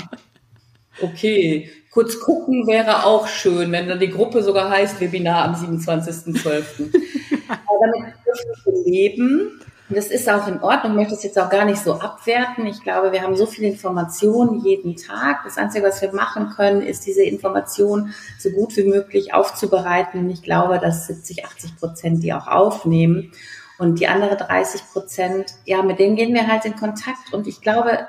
okay, 1.01 1.69
kurz 1.91 2.19
gucken 2.19 2.67
wäre 2.67 3.05
auch 3.05 3.27
schön, 3.27 3.71
wenn 3.71 3.87
dann 3.87 3.99
die 3.99 4.09
Gruppe 4.09 4.43
sogar 4.43 4.69
heißt 4.69 4.99
Webinar 4.99 5.45
am 5.45 5.55
27.12. 5.55 6.43
Aber 7.49 7.87
damit 7.93 8.13
dürfen 8.25 8.51
wir 8.65 8.91
leben. 8.91 9.61
Und 9.89 9.95
das 9.95 10.07
ist 10.07 10.29
auch 10.29 10.47
in 10.49 10.61
Ordnung, 10.61 10.91
ich 10.91 10.97
möchte 10.97 11.13
es 11.13 11.23
jetzt 11.23 11.39
auch 11.39 11.49
gar 11.49 11.63
nicht 11.63 11.81
so 11.81 11.93
abwerten. 11.93 12.65
Ich 12.65 12.83
glaube, 12.83 13.13
wir 13.13 13.21
haben 13.21 13.37
so 13.37 13.45
viele 13.45 13.69
Informationen 13.69 14.59
jeden 14.65 14.97
Tag. 14.97 15.45
Das 15.45 15.57
Einzige, 15.57 15.87
was 15.87 16.01
wir 16.01 16.11
machen 16.11 16.49
können, 16.49 16.81
ist 16.81 17.05
diese 17.05 17.23
Informationen 17.23 18.13
so 18.37 18.49
gut 18.49 18.75
wie 18.75 18.83
möglich 18.83 19.33
aufzubereiten. 19.33 20.19
Und 20.19 20.29
ich 20.29 20.43
glaube, 20.43 20.79
dass 20.79 21.07
70, 21.07 21.45
80 21.45 21.77
Prozent 21.77 22.23
die 22.23 22.33
auch 22.33 22.47
aufnehmen. 22.47 23.31
Und 23.79 23.99
die 23.99 24.07
andere 24.07 24.35
30 24.35 24.81
Prozent, 24.91 25.53
ja, 25.65 25.81
mit 25.83 25.99
denen 25.99 26.15
gehen 26.15 26.33
wir 26.33 26.47
halt 26.47 26.65
in 26.65 26.75
Kontakt. 26.75 27.33
Und 27.33 27.47
ich 27.47 27.61
glaube, 27.61 28.07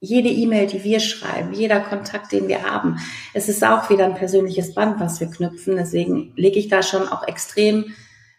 jede 0.00 0.28
E-Mail, 0.28 0.66
die 0.66 0.84
wir 0.84 1.00
schreiben, 1.00 1.52
jeder 1.52 1.80
Kontakt, 1.80 2.32
den 2.32 2.48
wir 2.48 2.62
haben, 2.62 2.98
es 3.34 3.48
ist 3.48 3.64
auch 3.64 3.90
wieder 3.90 4.04
ein 4.04 4.14
persönliches 4.14 4.74
Band, 4.74 5.00
was 5.00 5.20
wir 5.20 5.28
knüpfen. 5.28 5.76
Deswegen 5.76 6.32
lege 6.36 6.58
ich 6.58 6.68
da 6.68 6.82
schon 6.82 7.08
auch 7.08 7.26
extrem 7.26 7.94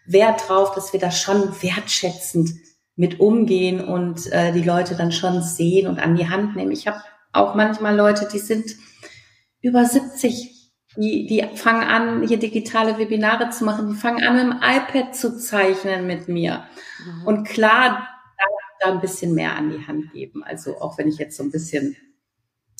Wert 0.06 0.48
drauf, 0.48 0.74
dass 0.74 0.92
wir 0.92 1.00
da 1.00 1.10
schon 1.10 1.62
wertschätzend 1.62 2.50
mit 2.96 3.20
umgehen 3.20 3.82
und 3.82 4.30
äh, 4.32 4.52
die 4.52 4.62
Leute 4.62 4.94
dann 4.94 5.12
schon 5.12 5.42
sehen 5.42 5.86
und 5.86 5.98
an 5.98 6.16
die 6.16 6.28
Hand 6.28 6.56
nehmen. 6.56 6.72
Ich 6.72 6.86
habe 6.86 7.00
auch 7.32 7.54
manchmal 7.54 7.96
Leute, 7.96 8.28
die 8.30 8.38
sind 8.38 8.76
über 9.62 9.84
70, 9.84 10.59
Die, 10.96 11.26
die 11.26 11.44
fangen 11.56 11.82
an, 11.82 12.26
hier 12.26 12.38
digitale 12.38 12.98
Webinare 12.98 13.50
zu 13.50 13.64
machen. 13.64 13.88
Die 13.90 13.94
fangen 13.94 14.24
an, 14.24 14.36
dem 14.36 14.52
iPad 14.52 15.14
zu 15.14 15.38
zeichnen 15.38 16.06
mit 16.06 16.28
mir. 16.28 16.64
Mhm. 17.04 17.26
Und 17.26 17.44
klar, 17.44 18.08
da, 18.36 18.44
da 18.86 18.92
ein 18.92 19.00
bisschen 19.00 19.34
mehr 19.34 19.56
an 19.56 19.70
die 19.70 19.86
Hand 19.86 20.12
geben. 20.12 20.42
Also 20.42 20.80
auch 20.80 20.98
wenn 20.98 21.08
ich 21.08 21.18
jetzt 21.18 21.36
so 21.36 21.44
ein 21.44 21.52
bisschen 21.52 21.96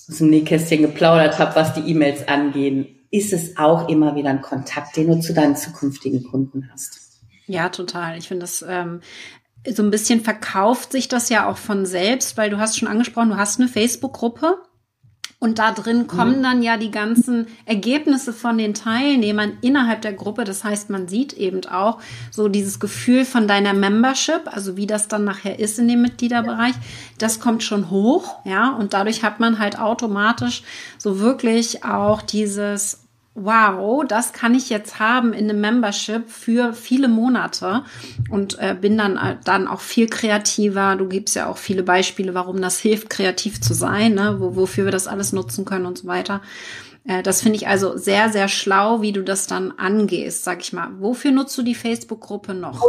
aus 0.08 0.18
dem 0.18 0.30
Nähkästchen 0.30 0.82
geplaudert 0.82 1.38
habe, 1.38 1.54
was 1.54 1.74
die 1.74 1.88
E-Mails 1.88 2.26
angehen, 2.26 3.06
ist 3.10 3.32
es 3.32 3.56
auch 3.56 3.88
immer 3.88 4.14
wieder 4.16 4.30
ein 4.30 4.42
Kontakt, 4.42 4.96
den 4.96 5.08
du 5.08 5.20
zu 5.20 5.32
deinen 5.32 5.56
zukünftigen 5.56 6.24
Kunden 6.24 6.68
hast. 6.72 7.22
Ja, 7.46 7.68
total. 7.68 8.16
Ich 8.18 8.28
finde 8.28 8.42
das 8.42 8.64
ähm, 8.66 9.00
so 9.66 9.82
ein 9.82 9.90
bisschen 9.90 10.20
verkauft 10.20 10.92
sich 10.92 11.08
das 11.08 11.28
ja 11.28 11.48
auch 11.48 11.56
von 11.56 11.84
selbst, 11.84 12.36
weil 12.36 12.50
du 12.50 12.58
hast 12.58 12.78
schon 12.78 12.88
angesprochen, 12.88 13.30
du 13.30 13.36
hast 13.36 13.60
eine 13.60 13.68
Facebook-Gruppe 13.68 14.58
und 15.42 15.58
da 15.58 15.72
drin 15.72 16.06
kommen 16.06 16.42
dann 16.42 16.62
ja 16.62 16.76
die 16.76 16.90
ganzen 16.90 17.46
Ergebnisse 17.64 18.34
von 18.34 18.58
den 18.58 18.74
Teilnehmern 18.74 19.54
innerhalb 19.62 20.02
der 20.02 20.12
Gruppe. 20.12 20.44
Das 20.44 20.64
heißt, 20.64 20.90
man 20.90 21.08
sieht 21.08 21.32
eben 21.32 21.64
auch 21.64 21.98
so 22.30 22.48
dieses 22.48 22.78
Gefühl 22.78 23.24
von 23.24 23.48
deiner 23.48 23.72
Membership, 23.72 24.42
also 24.44 24.76
wie 24.76 24.86
das 24.86 25.08
dann 25.08 25.24
nachher 25.24 25.58
ist 25.58 25.78
in 25.78 25.88
dem 25.88 26.02
Mitgliederbereich. 26.02 26.74
Das 27.16 27.40
kommt 27.40 27.62
schon 27.62 27.88
hoch, 27.88 28.36
ja. 28.44 28.68
Und 28.76 28.92
dadurch 28.92 29.22
hat 29.22 29.40
man 29.40 29.58
halt 29.58 29.78
automatisch 29.78 30.62
so 30.98 31.20
wirklich 31.20 31.84
auch 31.84 32.20
dieses 32.20 33.00
wow, 33.44 34.04
das 34.06 34.32
kann 34.32 34.54
ich 34.54 34.70
jetzt 34.70 34.98
haben 34.98 35.32
in 35.32 35.48
einem 35.48 35.60
Membership 35.60 36.28
für 36.28 36.72
viele 36.72 37.08
Monate 37.08 37.84
und 38.30 38.58
äh, 38.58 38.76
bin 38.78 38.98
dann 38.98 39.16
äh, 39.16 39.36
dann 39.44 39.66
auch 39.66 39.80
viel 39.80 40.08
kreativer. 40.08 40.96
Du 40.96 41.08
gibst 41.08 41.36
ja 41.36 41.48
auch 41.48 41.56
viele 41.56 41.82
Beispiele, 41.82 42.34
warum 42.34 42.60
das 42.60 42.78
hilft, 42.78 43.10
kreativ 43.10 43.60
zu 43.60 43.74
sein, 43.74 44.14
ne? 44.14 44.36
Wo, 44.38 44.56
wofür 44.56 44.84
wir 44.84 44.92
das 44.92 45.06
alles 45.06 45.32
nutzen 45.32 45.64
können 45.64 45.86
und 45.86 45.98
so 45.98 46.06
weiter. 46.06 46.42
Äh, 47.04 47.22
das 47.22 47.42
finde 47.42 47.56
ich 47.56 47.68
also 47.68 47.96
sehr, 47.96 48.30
sehr 48.30 48.48
schlau, 48.48 49.02
wie 49.02 49.12
du 49.12 49.22
das 49.22 49.46
dann 49.46 49.72
angehst, 49.72 50.44
sag 50.44 50.60
ich 50.60 50.72
mal. 50.72 50.88
Wofür 51.00 51.32
nutzt 51.32 51.56
du 51.56 51.62
die 51.62 51.74
Facebook-Gruppe 51.74 52.54
noch? 52.54 52.82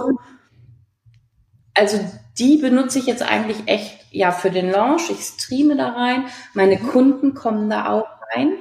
Also 1.73 1.99
die 2.37 2.57
benutze 2.57 2.99
ich 2.99 3.05
jetzt 3.05 3.23
eigentlich 3.23 3.63
echt 3.67 3.99
ja 4.11 4.31
für 4.31 4.51
den 4.51 4.69
Launch. 4.69 5.09
Ich 5.09 5.21
streame 5.21 5.77
da 5.77 5.89
rein. 5.89 6.25
Meine 6.53 6.77
Kunden 6.77 7.33
kommen 7.33 7.69
da 7.69 7.89
auch 7.89 8.07
rein. 8.35 8.53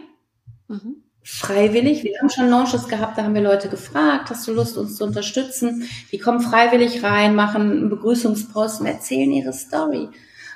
Mhm 0.68 1.02
freiwillig. 1.22 2.02
Wir 2.04 2.18
haben 2.18 2.30
schon 2.30 2.48
Launches 2.48 2.88
gehabt, 2.88 3.18
da 3.18 3.24
haben 3.24 3.34
wir 3.34 3.42
Leute 3.42 3.68
gefragt, 3.68 4.30
hast 4.30 4.46
du 4.48 4.52
Lust, 4.52 4.76
uns 4.76 4.96
zu 4.96 5.04
unterstützen? 5.04 5.88
Die 6.12 6.18
kommen 6.18 6.40
freiwillig 6.40 7.02
rein, 7.02 7.34
machen 7.34 7.70
einen 7.70 7.90
Begrüßungspost 7.90 8.80
und 8.80 8.86
erzählen 8.86 9.30
ihre 9.30 9.52
Story. 9.52 10.08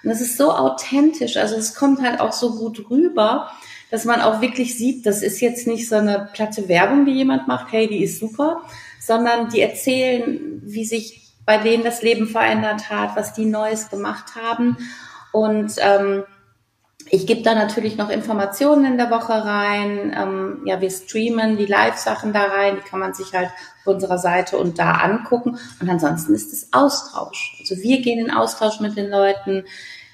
Und 0.03 0.11
das 0.11 0.21
ist 0.21 0.37
so 0.37 0.53
authentisch, 0.53 1.37
also 1.37 1.57
es 1.57 1.75
kommt 1.75 2.03
halt 2.03 2.21
auch 2.21 2.33
so 2.33 2.57
gut 2.57 2.91
rüber, 2.91 3.51
dass 3.91 4.05
man 4.05 4.21
auch 4.21 4.41
wirklich 4.41 4.77
sieht, 4.77 5.07
das 5.07 5.23
ist 5.23 5.41
jetzt 5.41 5.67
nicht 5.67 5.89
so 5.89 5.97
eine 5.97 6.29
platte 6.33 6.69
Werbung, 6.69 7.07
die 7.07 7.13
jemand 7.13 7.47
macht, 7.47 7.73
hey, 7.73 7.87
die 7.87 8.03
ist 8.03 8.19
super, 8.19 8.63
sondern 9.01 9.51
die 9.51 9.61
erzählen, 9.61 10.61
wie 10.65 10.85
sich 10.85 11.33
bei 11.47 11.59
denen 11.59 11.85
das 11.85 12.03
Leben 12.03 12.27
verändert 12.27 12.91
hat, 12.91 13.17
was 13.17 13.35
die 13.35 13.45
Neues 13.45 13.91
gemacht 13.91 14.35
haben. 14.35 14.79
Und 15.31 15.75
ähm, 15.79 16.25
ich 17.11 17.27
gebe 17.27 17.43
da 17.43 17.55
natürlich 17.55 17.97
noch 17.97 18.11
Informationen 18.11 18.85
in 18.85 18.97
der 18.97 19.11
Woche 19.11 19.33
rein. 19.33 20.15
Ähm, 20.17 20.63
ja, 20.65 20.81
wir 20.81 20.91
streamen 20.91 21.57
die 21.57 21.67
Live-Sachen 21.67 22.33
da 22.33 22.45
rein, 22.45 22.77
die 22.77 22.89
kann 22.89 23.01
man 23.01 23.15
sich 23.15 23.33
halt 23.35 23.51
auf 23.81 23.95
unserer 23.95 24.19
Seite 24.19 24.57
und 24.59 24.79
da 24.79 24.93
angucken. 24.93 25.59
Und 25.81 25.89
ansonsten 25.89 26.35
ist 26.35 26.53
es 26.53 26.73
Austausch. 26.73 27.57
Also 27.61 27.77
wir 27.83 28.01
gehen 28.01 28.19
in 28.19 28.31
Austausch 28.31 28.81
mit 28.81 28.97
den 28.97 29.11
Leuten. 29.11 29.65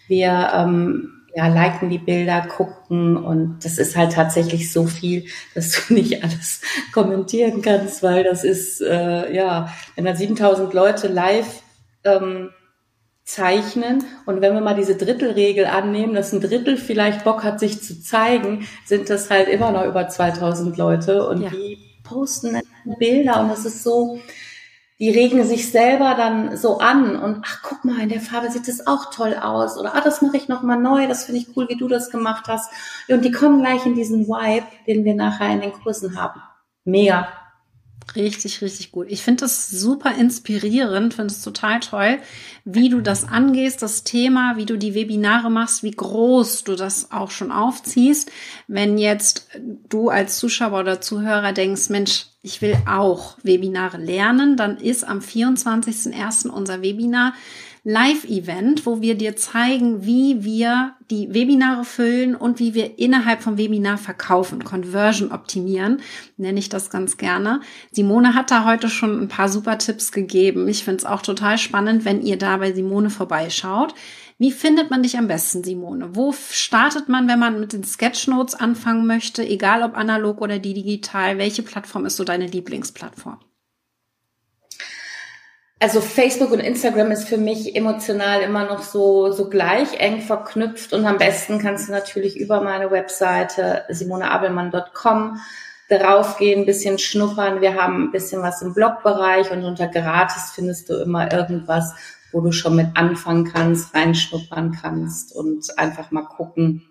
Wir 0.08 0.50
ähm, 0.54 1.20
ja, 1.34 1.46
liken 1.46 1.90
die 1.90 1.98
Bilder, 1.98 2.42
gucken 2.42 3.16
und 3.16 3.64
das 3.64 3.78
ist 3.78 3.96
halt 3.96 4.12
tatsächlich 4.12 4.72
so 4.72 4.86
viel, 4.86 5.26
dass 5.54 5.86
du 5.86 5.94
nicht 5.94 6.22
alles 6.24 6.60
kommentieren 6.92 7.62
kannst, 7.62 8.02
weil 8.02 8.24
das 8.24 8.44
ist, 8.44 8.80
äh, 8.80 9.32
ja, 9.32 9.72
wenn 9.94 10.04
da 10.04 10.14
7000 10.14 10.74
Leute 10.74 11.08
live 11.08 11.62
ähm, 12.04 12.50
zeichnen. 13.32 14.04
Und 14.26 14.40
wenn 14.40 14.54
wir 14.54 14.60
mal 14.60 14.74
diese 14.74 14.96
Drittelregel 14.96 15.66
annehmen, 15.66 16.14
dass 16.14 16.32
ein 16.32 16.40
Drittel 16.40 16.76
vielleicht 16.76 17.24
Bock 17.24 17.44
hat, 17.44 17.60
sich 17.60 17.82
zu 17.82 18.00
zeigen, 18.00 18.66
sind 18.84 19.10
das 19.10 19.30
halt 19.30 19.48
immer 19.48 19.70
noch 19.70 19.84
über 19.84 20.08
2000 20.08 20.76
Leute 20.76 21.28
und 21.28 21.42
ja. 21.42 21.50
die 21.50 21.78
posten 22.02 22.60
Bilder 22.98 23.40
und 23.40 23.50
es 23.50 23.64
ist 23.64 23.82
so, 23.82 24.18
die 24.98 25.10
regen 25.10 25.44
sich 25.44 25.70
selber 25.70 26.14
dann 26.14 26.56
so 26.56 26.78
an 26.78 27.16
und 27.16 27.42
ach 27.46 27.62
guck 27.62 27.84
mal, 27.84 28.00
in 28.00 28.10
der 28.10 28.20
Farbe 28.20 28.50
sieht 28.50 28.68
das 28.68 28.86
auch 28.86 29.10
toll 29.10 29.34
aus 29.34 29.78
oder 29.78 29.94
ah, 29.94 30.00
das 30.02 30.20
mache 30.20 30.36
ich 30.36 30.48
noch 30.48 30.62
mal 30.62 30.76
neu, 30.76 31.06
das 31.06 31.24
finde 31.24 31.40
ich 31.40 31.56
cool, 31.56 31.68
wie 31.68 31.76
du 31.76 31.88
das 31.88 32.10
gemacht 32.10 32.48
hast. 32.48 32.70
Und 33.08 33.24
die 33.24 33.30
kommen 33.30 33.60
gleich 33.60 33.86
in 33.86 33.94
diesen 33.94 34.26
Vibe, 34.26 34.66
den 34.86 35.04
wir 35.04 35.14
nachher 35.14 35.50
in 35.50 35.62
den 35.62 35.72
Kursen 35.72 36.20
haben. 36.20 36.42
Mega. 36.84 37.28
Richtig, 38.16 38.60
richtig 38.60 38.90
gut. 38.90 39.06
Ich 39.08 39.22
finde 39.22 39.42
das 39.42 39.70
super 39.70 40.14
inspirierend, 40.16 41.14
finde 41.14 41.32
es 41.32 41.42
total 41.42 41.80
toll, 41.80 42.18
wie 42.64 42.88
du 42.88 43.00
das 43.00 43.24
angehst, 43.24 43.82
das 43.82 44.02
Thema, 44.02 44.56
wie 44.56 44.66
du 44.66 44.76
die 44.76 44.94
Webinare 44.94 45.50
machst, 45.50 45.82
wie 45.84 45.92
groß 45.92 46.64
du 46.64 46.74
das 46.74 47.12
auch 47.12 47.30
schon 47.30 47.52
aufziehst. 47.52 48.30
Wenn 48.66 48.98
jetzt 48.98 49.48
du 49.88 50.08
als 50.08 50.38
Zuschauer 50.38 50.80
oder 50.80 51.00
Zuhörer 51.00 51.52
denkst, 51.52 51.88
Mensch, 51.88 52.26
ich 52.42 52.62
will 52.62 52.76
auch 52.88 53.36
Webinare 53.42 53.98
lernen, 53.98 54.56
dann 54.56 54.78
ist 54.78 55.04
am 55.04 55.20
24.01. 55.20 56.48
unser 56.48 56.82
Webinar 56.82 57.34
Live-Event, 57.82 58.84
wo 58.84 59.00
wir 59.00 59.14
dir 59.14 59.36
zeigen, 59.36 60.04
wie 60.04 60.44
wir 60.44 60.92
die 61.10 61.32
Webinare 61.32 61.84
füllen 61.84 62.36
und 62.36 62.58
wie 62.58 62.74
wir 62.74 62.98
innerhalb 62.98 63.42
vom 63.42 63.56
Webinar 63.56 63.96
verkaufen, 63.96 64.64
Conversion 64.64 65.32
optimieren, 65.32 66.02
nenne 66.36 66.58
ich 66.58 66.68
das 66.68 66.90
ganz 66.90 67.16
gerne. 67.16 67.60
Simone 67.90 68.34
hat 68.34 68.50
da 68.50 68.66
heute 68.66 68.90
schon 68.90 69.22
ein 69.22 69.28
paar 69.28 69.48
super 69.48 69.78
Tipps 69.78 70.12
gegeben. 70.12 70.68
Ich 70.68 70.84
finde 70.84 70.98
es 70.98 71.06
auch 71.06 71.22
total 71.22 71.56
spannend, 71.56 72.04
wenn 72.04 72.20
ihr 72.20 72.36
da 72.36 72.58
bei 72.58 72.72
Simone 72.72 73.08
vorbeischaut. 73.08 73.94
Wie 74.36 74.52
findet 74.52 74.90
man 74.90 75.02
dich 75.02 75.16
am 75.18 75.28
besten, 75.28 75.64
Simone? 75.64 76.16
Wo 76.16 76.32
startet 76.32 77.08
man, 77.08 77.28
wenn 77.28 77.38
man 77.38 77.60
mit 77.60 77.72
den 77.72 77.84
Sketchnotes 77.84 78.54
anfangen 78.54 79.06
möchte, 79.06 79.46
egal 79.46 79.82
ob 79.82 79.96
analog 79.96 80.40
oder 80.40 80.58
digital? 80.58 81.38
Welche 81.38 81.62
Plattform 81.62 82.06
ist 82.06 82.16
so 82.16 82.24
deine 82.24 82.46
Lieblingsplattform? 82.46 83.38
Also 85.82 86.02
Facebook 86.02 86.50
und 86.50 86.60
Instagram 86.60 87.10
ist 87.10 87.26
für 87.26 87.38
mich 87.38 87.74
emotional 87.74 88.42
immer 88.42 88.66
noch 88.66 88.82
so, 88.82 89.32
so 89.32 89.48
gleich 89.48 89.98
eng 89.98 90.20
verknüpft 90.20 90.92
und 90.92 91.06
am 91.06 91.16
besten 91.16 91.58
kannst 91.58 91.88
du 91.88 91.92
natürlich 91.92 92.38
über 92.38 92.60
meine 92.60 92.90
Webseite 92.90 93.84
simoneabelmann.com 93.88 95.40
draufgehen, 95.88 96.60
ein 96.60 96.66
bisschen 96.66 96.98
schnuppern. 96.98 97.62
Wir 97.62 97.76
haben 97.76 98.04
ein 98.04 98.12
bisschen 98.12 98.42
was 98.42 98.60
im 98.60 98.74
Blogbereich 98.74 99.50
und 99.50 99.64
unter 99.64 99.88
gratis 99.88 100.52
findest 100.54 100.90
du 100.90 101.00
immer 101.00 101.32
irgendwas, 101.32 101.94
wo 102.30 102.42
du 102.42 102.52
schon 102.52 102.76
mit 102.76 102.88
anfangen 102.94 103.50
kannst, 103.50 103.94
reinschnuppern 103.94 104.72
kannst 104.72 105.34
und 105.34 105.66
einfach 105.78 106.10
mal 106.10 106.26
gucken, 106.26 106.90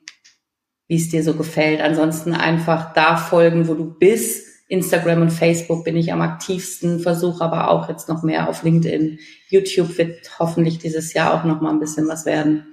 wie 0.88 0.98
es 0.98 1.10
dir 1.10 1.24
so 1.24 1.36
gefällt. 1.36 1.80
Ansonsten 1.80 2.34
einfach 2.34 2.92
da 2.94 3.18
folgen, 3.18 3.68
wo 3.68 3.76
du 3.76 3.86
bist 3.86 4.49
Instagram 4.70 5.24
und 5.24 5.32
Facebook 5.32 5.84
bin 5.84 5.98
ich 5.98 6.14
am 6.14 6.22
aktivsten, 6.22 7.00
versuche 7.00 7.44
aber 7.44 7.70
auch 7.70 7.90
jetzt 7.90 8.08
noch 8.08 8.24
mehr 8.24 8.48
auf 8.48 8.64
LinkedIn. 8.64 9.20
YouTube 9.50 9.98
wird 9.98 10.40
hoffentlich 10.40 10.78
dieses 10.78 11.14
Jahr 11.14 11.34
auch 11.34 11.44
noch 11.44 11.60
mal 11.60 11.72
ein 11.72 11.80
bisschen 11.80 12.08
was 12.08 12.26
werden. 12.26 12.68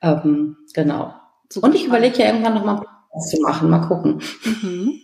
Ähm, 0.00 0.56
genau. 0.74 1.14
Und 1.60 1.74
ich 1.74 1.86
überlege 1.86 2.18
ja 2.18 2.26
irgendwann 2.26 2.54
noch 2.54 2.64
mal 2.64 2.82
was 3.12 3.28
zu 3.28 3.40
machen. 3.42 3.68
Mal 3.68 3.86
gucken. 3.86 4.22
Mhm. 4.44 5.00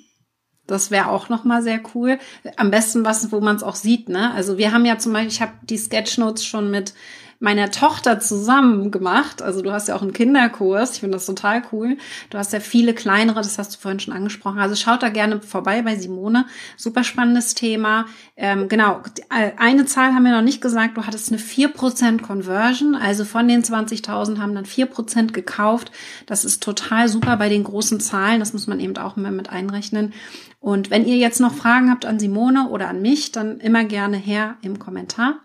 Das 0.66 0.90
wäre 0.90 1.08
auch 1.08 1.28
noch 1.28 1.44
mal 1.44 1.62
sehr 1.62 1.80
cool. 1.94 2.18
Am 2.56 2.70
besten 2.70 3.04
was, 3.04 3.30
wo 3.30 3.40
man 3.40 3.56
es 3.56 3.62
auch 3.62 3.74
sieht. 3.74 4.08
Ne? 4.08 4.32
Also 4.32 4.56
wir 4.56 4.72
haben 4.72 4.86
ja 4.86 4.98
zum 4.98 5.12
Beispiel, 5.12 5.32
ich 5.32 5.42
habe 5.42 5.52
die 5.62 5.78
Sketchnotes 5.78 6.44
schon 6.44 6.70
mit 6.70 6.94
meiner 7.40 7.70
Tochter 7.70 8.18
zusammen 8.18 8.90
gemacht. 8.90 9.42
Also 9.42 9.62
du 9.62 9.70
hast 9.70 9.86
ja 9.88 9.94
auch 9.94 10.02
einen 10.02 10.12
Kinderkurs. 10.12 10.94
Ich 10.94 11.00
finde 11.00 11.16
das 11.16 11.26
total 11.26 11.62
cool. 11.72 11.96
Du 12.30 12.38
hast 12.38 12.52
ja 12.52 12.58
viele 12.58 12.94
kleinere, 12.94 13.36
das 13.36 13.58
hast 13.58 13.74
du 13.74 13.78
vorhin 13.78 14.00
schon 14.00 14.12
angesprochen. 14.12 14.58
Also 14.58 14.74
schaut 14.74 15.02
da 15.02 15.08
gerne 15.08 15.40
vorbei 15.40 15.82
bei 15.82 15.96
Simone. 15.96 16.46
Super 16.76 17.04
spannendes 17.04 17.54
Thema. 17.54 18.06
Ähm, 18.36 18.68
genau, 18.68 19.02
äh, 19.30 19.52
eine 19.56 19.86
Zahl 19.86 20.14
haben 20.14 20.24
wir 20.24 20.32
noch 20.32 20.42
nicht 20.42 20.60
gesagt. 20.60 20.96
Du 20.96 21.06
hattest 21.06 21.30
eine 21.30 21.40
4% 21.40 22.22
Conversion. 22.22 22.96
Also 22.96 23.24
von 23.24 23.46
den 23.46 23.62
20.000 23.62 24.38
haben 24.38 24.54
dann 24.54 24.64
4% 24.64 25.32
gekauft. 25.32 25.92
Das 26.26 26.44
ist 26.44 26.62
total 26.62 27.08
super 27.08 27.36
bei 27.36 27.48
den 27.48 27.62
großen 27.62 28.00
Zahlen. 28.00 28.40
Das 28.40 28.52
muss 28.52 28.66
man 28.66 28.80
eben 28.80 28.96
auch 28.96 29.16
immer 29.16 29.30
mit 29.30 29.50
einrechnen. 29.50 30.12
Und 30.58 30.90
wenn 30.90 31.06
ihr 31.06 31.16
jetzt 31.16 31.40
noch 31.40 31.54
Fragen 31.54 31.88
habt 31.88 32.04
an 32.04 32.18
Simone 32.18 32.68
oder 32.70 32.88
an 32.88 33.00
mich, 33.00 33.30
dann 33.30 33.60
immer 33.60 33.84
gerne 33.84 34.16
her 34.16 34.56
im 34.62 34.80
Kommentar. 34.80 35.38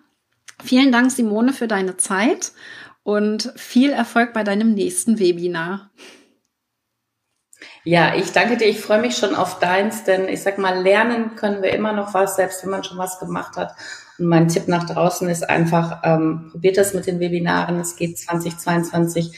Vielen 0.64 0.92
Dank, 0.92 1.12
Simone, 1.12 1.54
für 1.54 1.68
deine 1.68 1.98
Zeit 1.98 2.54
und 3.04 3.52
viel 3.56 3.92
Erfolg 3.92 4.34
bei 4.34 4.44
deinem 4.44 4.74
nächsten 4.74 5.20
Webinar. 5.20 5.92
Ja, 7.84 8.16
ich 8.16 8.32
danke 8.32 8.56
dir. 8.56 8.68
Ich 8.68 8.80
freue 8.80 9.02
mich 9.02 9.18
schon 9.18 9.36
auf 9.36 9.60
deins, 9.60 10.06
denn 10.06 10.30
ich 10.30 10.42
sag 10.42 10.58
mal, 10.58 10.82
lernen 10.82 11.36
können 11.36 11.62
wir 11.62 11.74
immer 11.74 11.92
noch 11.92 12.14
was, 12.14 12.38
selbst 12.38 12.64
wenn 12.64 12.72
man 12.72 12.84
schon 12.84 12.98
was 12.98 13.20
gemacht 13.20 13.58
hat. 13.58 13.74
Und 14.18 14.28
mein 14.28 14.48
Tipp 14.48 14.68
nach 14.68 14.86
draußen 14.86 15.28
ist 15.28 15.50
einfach, 15.50 16.00
ähm, 16.04 16.50
probiert 16.52 16.78
das 16.78 16.94
mit 16.94 17.08
den 17.08 17.20
Webinaren. 17.20 17.80
Es 17.80 17.98
geht 17.98 18.18
2022 18.18 19.38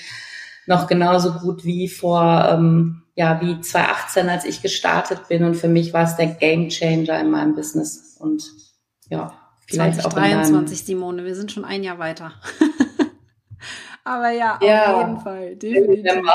noch 0.68 0.86
genauso 0.86 1.34
gut 1.34 1.64
wie 1.64 1.88
vor 1.88 2.50
ähm, 2.52 3.02
ja, 3.16 3.42
wie 3.42 3.62
2018, 3.62 4.30
als 4.30 4.46
ich 4.46 4.62
gestartet 4.62 5.28
bin. 5.28 5.44
Und 5.44 5.56
für 5.56 5.70
mich 5.70 5.94
war 5.94 6.04
es 6.04 6.18
der 6.18 6.28
Game 6.28 6.70
Changer 6.70 7.20
in 7.20 7.32
meinem 7.32 7.56
Business. 7.56 8.16
Und 8.20 8.44
ja, 9.10 9.34
vielleicht 9.65 10.01
2023, 10.01 10.80
auch 10.80 10.86
Simone, 10.86 11.25
wir 11.25 11.36
sind 11.36 11.51
schon 11.51 11.65
ein 11.65 11.84
Jahr 11.84 11.99
weiter. 11.99 12.34
Aber 14.04 14.30
ja, 14.30 14.60
ja, 14.62 14.93
auf 14.93 15.08
jeden 15.08 15.19
Fall. 15.19 15.56
Definitiv. 15.56 16.30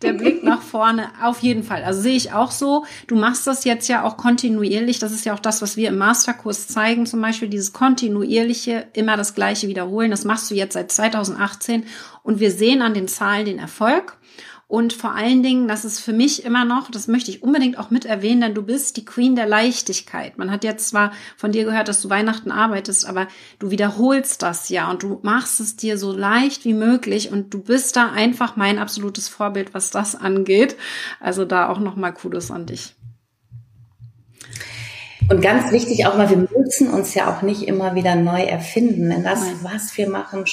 Der 0.00 0.12
Blick 0.12 0.44
nach 0.44 0.62
vorne, 0.62 1.10
auf 1.22 1.40
jeden 1.40 1.64
Fall. 1.64 1.82
Also 1.82 2.00
sehe 2.00 2.16
ich 2.16 2.32
auch 2.32 2.52
so. 2.52 2.84
Du 3.08 3.16
machst 3.16 3.48
das 3.48 3.64
jetzt 3.64 3.88
ja 3.88 4.04
auch 4.04 4.16
kontinuierlich. 4.16 5.00
Das 5.00 5.12
ist 5.12 5.24
ja 5.24 5.34
auch 5.34 5.40
das, 5.40 5.60
was 5.60 5.76
wir 5.76 5.88
im 5.88 5.98
Masterkurs 5.98 6.68
zeigen, 6.68 7.04
zum 7.06 7.20
Beispiel 7.20 7.48
dieses 7.48 7.72
kontinuierliche, 7.72 8.86
immer 8.92 9.16
das 9.16 9.34
Gleiche 9.34 9.66
wiederholen. 9.68 10.12
Das 10.12 10.24
machst 10.24 10.50
du 10.50 10.54
jetzt 10.54 10.74
seit 10.74 10.92
2018 10.92 11.84
und 12.22 12.38
wir 12.38 12.52
sehen 12.52 12.82
an 12.82 12.94
den 12.94 13.08
Zahlen 13.08 13.46
den 13.46 13.58
Erfolg. 13.58 14.16
Und 14.68 14.92
vor 14.92 15.14
allen 15.14 15.44
Dingen, 15.44 15.68
das 15.68 15.84
ist 15.84 16.00
für 16.00 16.12
mich 16.12 16.44
immer 16.44 16.64
noch, 16.64 16.90
das 16.90 17.06
möchte 17.06 17.30
ich 17.30 17.40
unbedingt 17.40 17.78
auch 17.78 17.90
mit 17.90 18.04
erwähnen, 18.04 18.40
denn 18.40 18.54
du 18.54 18.62
bist 18.62 18.96
die 18.96 19.04
Queen 19.04 19.36
der 19.36 19.46
Leichtigkeit. 19.46 20.38
Man 20.38 20.50
hat 20.50 20.64
jetzt 20.64 20.88
zwar 20.88 21.12
von 21.36 21.52
dir 21.52 21.64
gehört, 21.64 21.86
dass 21.86 22.02
du 22.02 22.10
Weihnachten 22.10 22.50
arbeitest, 22.50 23.06
aber 23.06 23.28
du 23.60 23.70
wiederholst 23.70 24.42
das 24.42 24.68
ja 24.68 24.90
und 24.90 25.04
du 25.04 25.20
machst 25.22 25.60
es 25.60 25.76
dir 25.76 25.98
so 25.98 26.10
leicht 26.10 26.64
wie 26.64 26.74
möglich 26.74 27.30
und 27.30 27.54
du 27.54 27.62
bist 27.62 27.94
da 27.94 28.10
einfach 28.10 28.56
mein 28.56 28.80
absolutes 28.80 29.28
Vorbild, 29.28 29.72
was 29.72 29.92
das 29.92 30.16
angeht. 30.16 30.76
Also 31.20 31.44
da 31.44 31.68
auch 31.68 31.78
nochmal 31.78 32.12
Kudos 32.12 32.50
an 32.50 32.66
dich. 32.66 32.96
Und 35.30 35.40
ganz 35.42 35.70
wichtig 35.70 36.06
auch 36.06 36.16
mal, 36.16 36.28
wir 36.28 36.36
müssen 36.36 36.90
uns 36.90 37.14
ja 37.14 37.32
auch 37.32 37.42
nicht 37.42 37.62
immer 37.62 37.94
wieder 37.94 38.16
neu 38.16 38.42
erfinden, 38.42 39.10
denn 39.10 39.22
das, 39.22 39.42
was 39.62 39.96
wir 39.96 40.08
machen, 40.08 40.44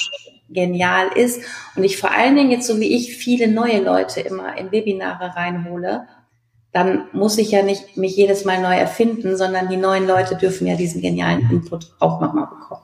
genial 0.48 1.08
ist 1.14 1.42
und 1.74 1.84
ich 1.84 1.98
vor 1.98 2.10
allen 2.10 2.36
Dingen 2.36 2.50
jetzt 2.50 2.66
so 2.66 2.78
wie 2.78 2.94
ich 2.94 3.16
viele 3.16 3.48
neue 3.48 3.82
Leute 3.82 4.20
immer 4.20 4.56
in 4.56 4.72
Webinare 4.72 5.36
reinhole, 5.36 6.06
dann 6.72 7.04
muss 7.12 7.38
ich 7.38 7.52
ja 7.52 7.62
nicht 7.62 7.96
mich 7.96 8.16
jedes 8.16 8.44
Mal 8.44 8.60
neu 8.60 8.74
erfinden, 8.74 9.36
sondern 9.36 9.68
die 9.68 9.76
neuen 9.76 10.06
Leute 10.06 10.36
dürfen 10.36 10.66
ja 10.66 10.76
diesen 10.76 11.00
genialen 11.00 11.48
Input 11.50 11.94
auch 12.00 12.20
nochmal 12.20 12.48
bekommen. 12.48 12.82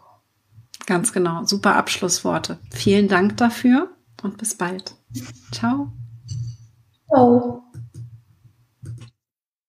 Ganz 0.87 1.13
genau. 1.13 1.45
Super 1.45 1.77
Abschlussworte. 1.77 2.59
Vielen 2.73 3.09
Dank 3.09 3.37
dafür 3.37 3.89
und 4.23 4.39
bis 4.39 4.55
bald. 4.55 4.95
Ciao. 5.53 5.93
Ciao. 7.09 7.63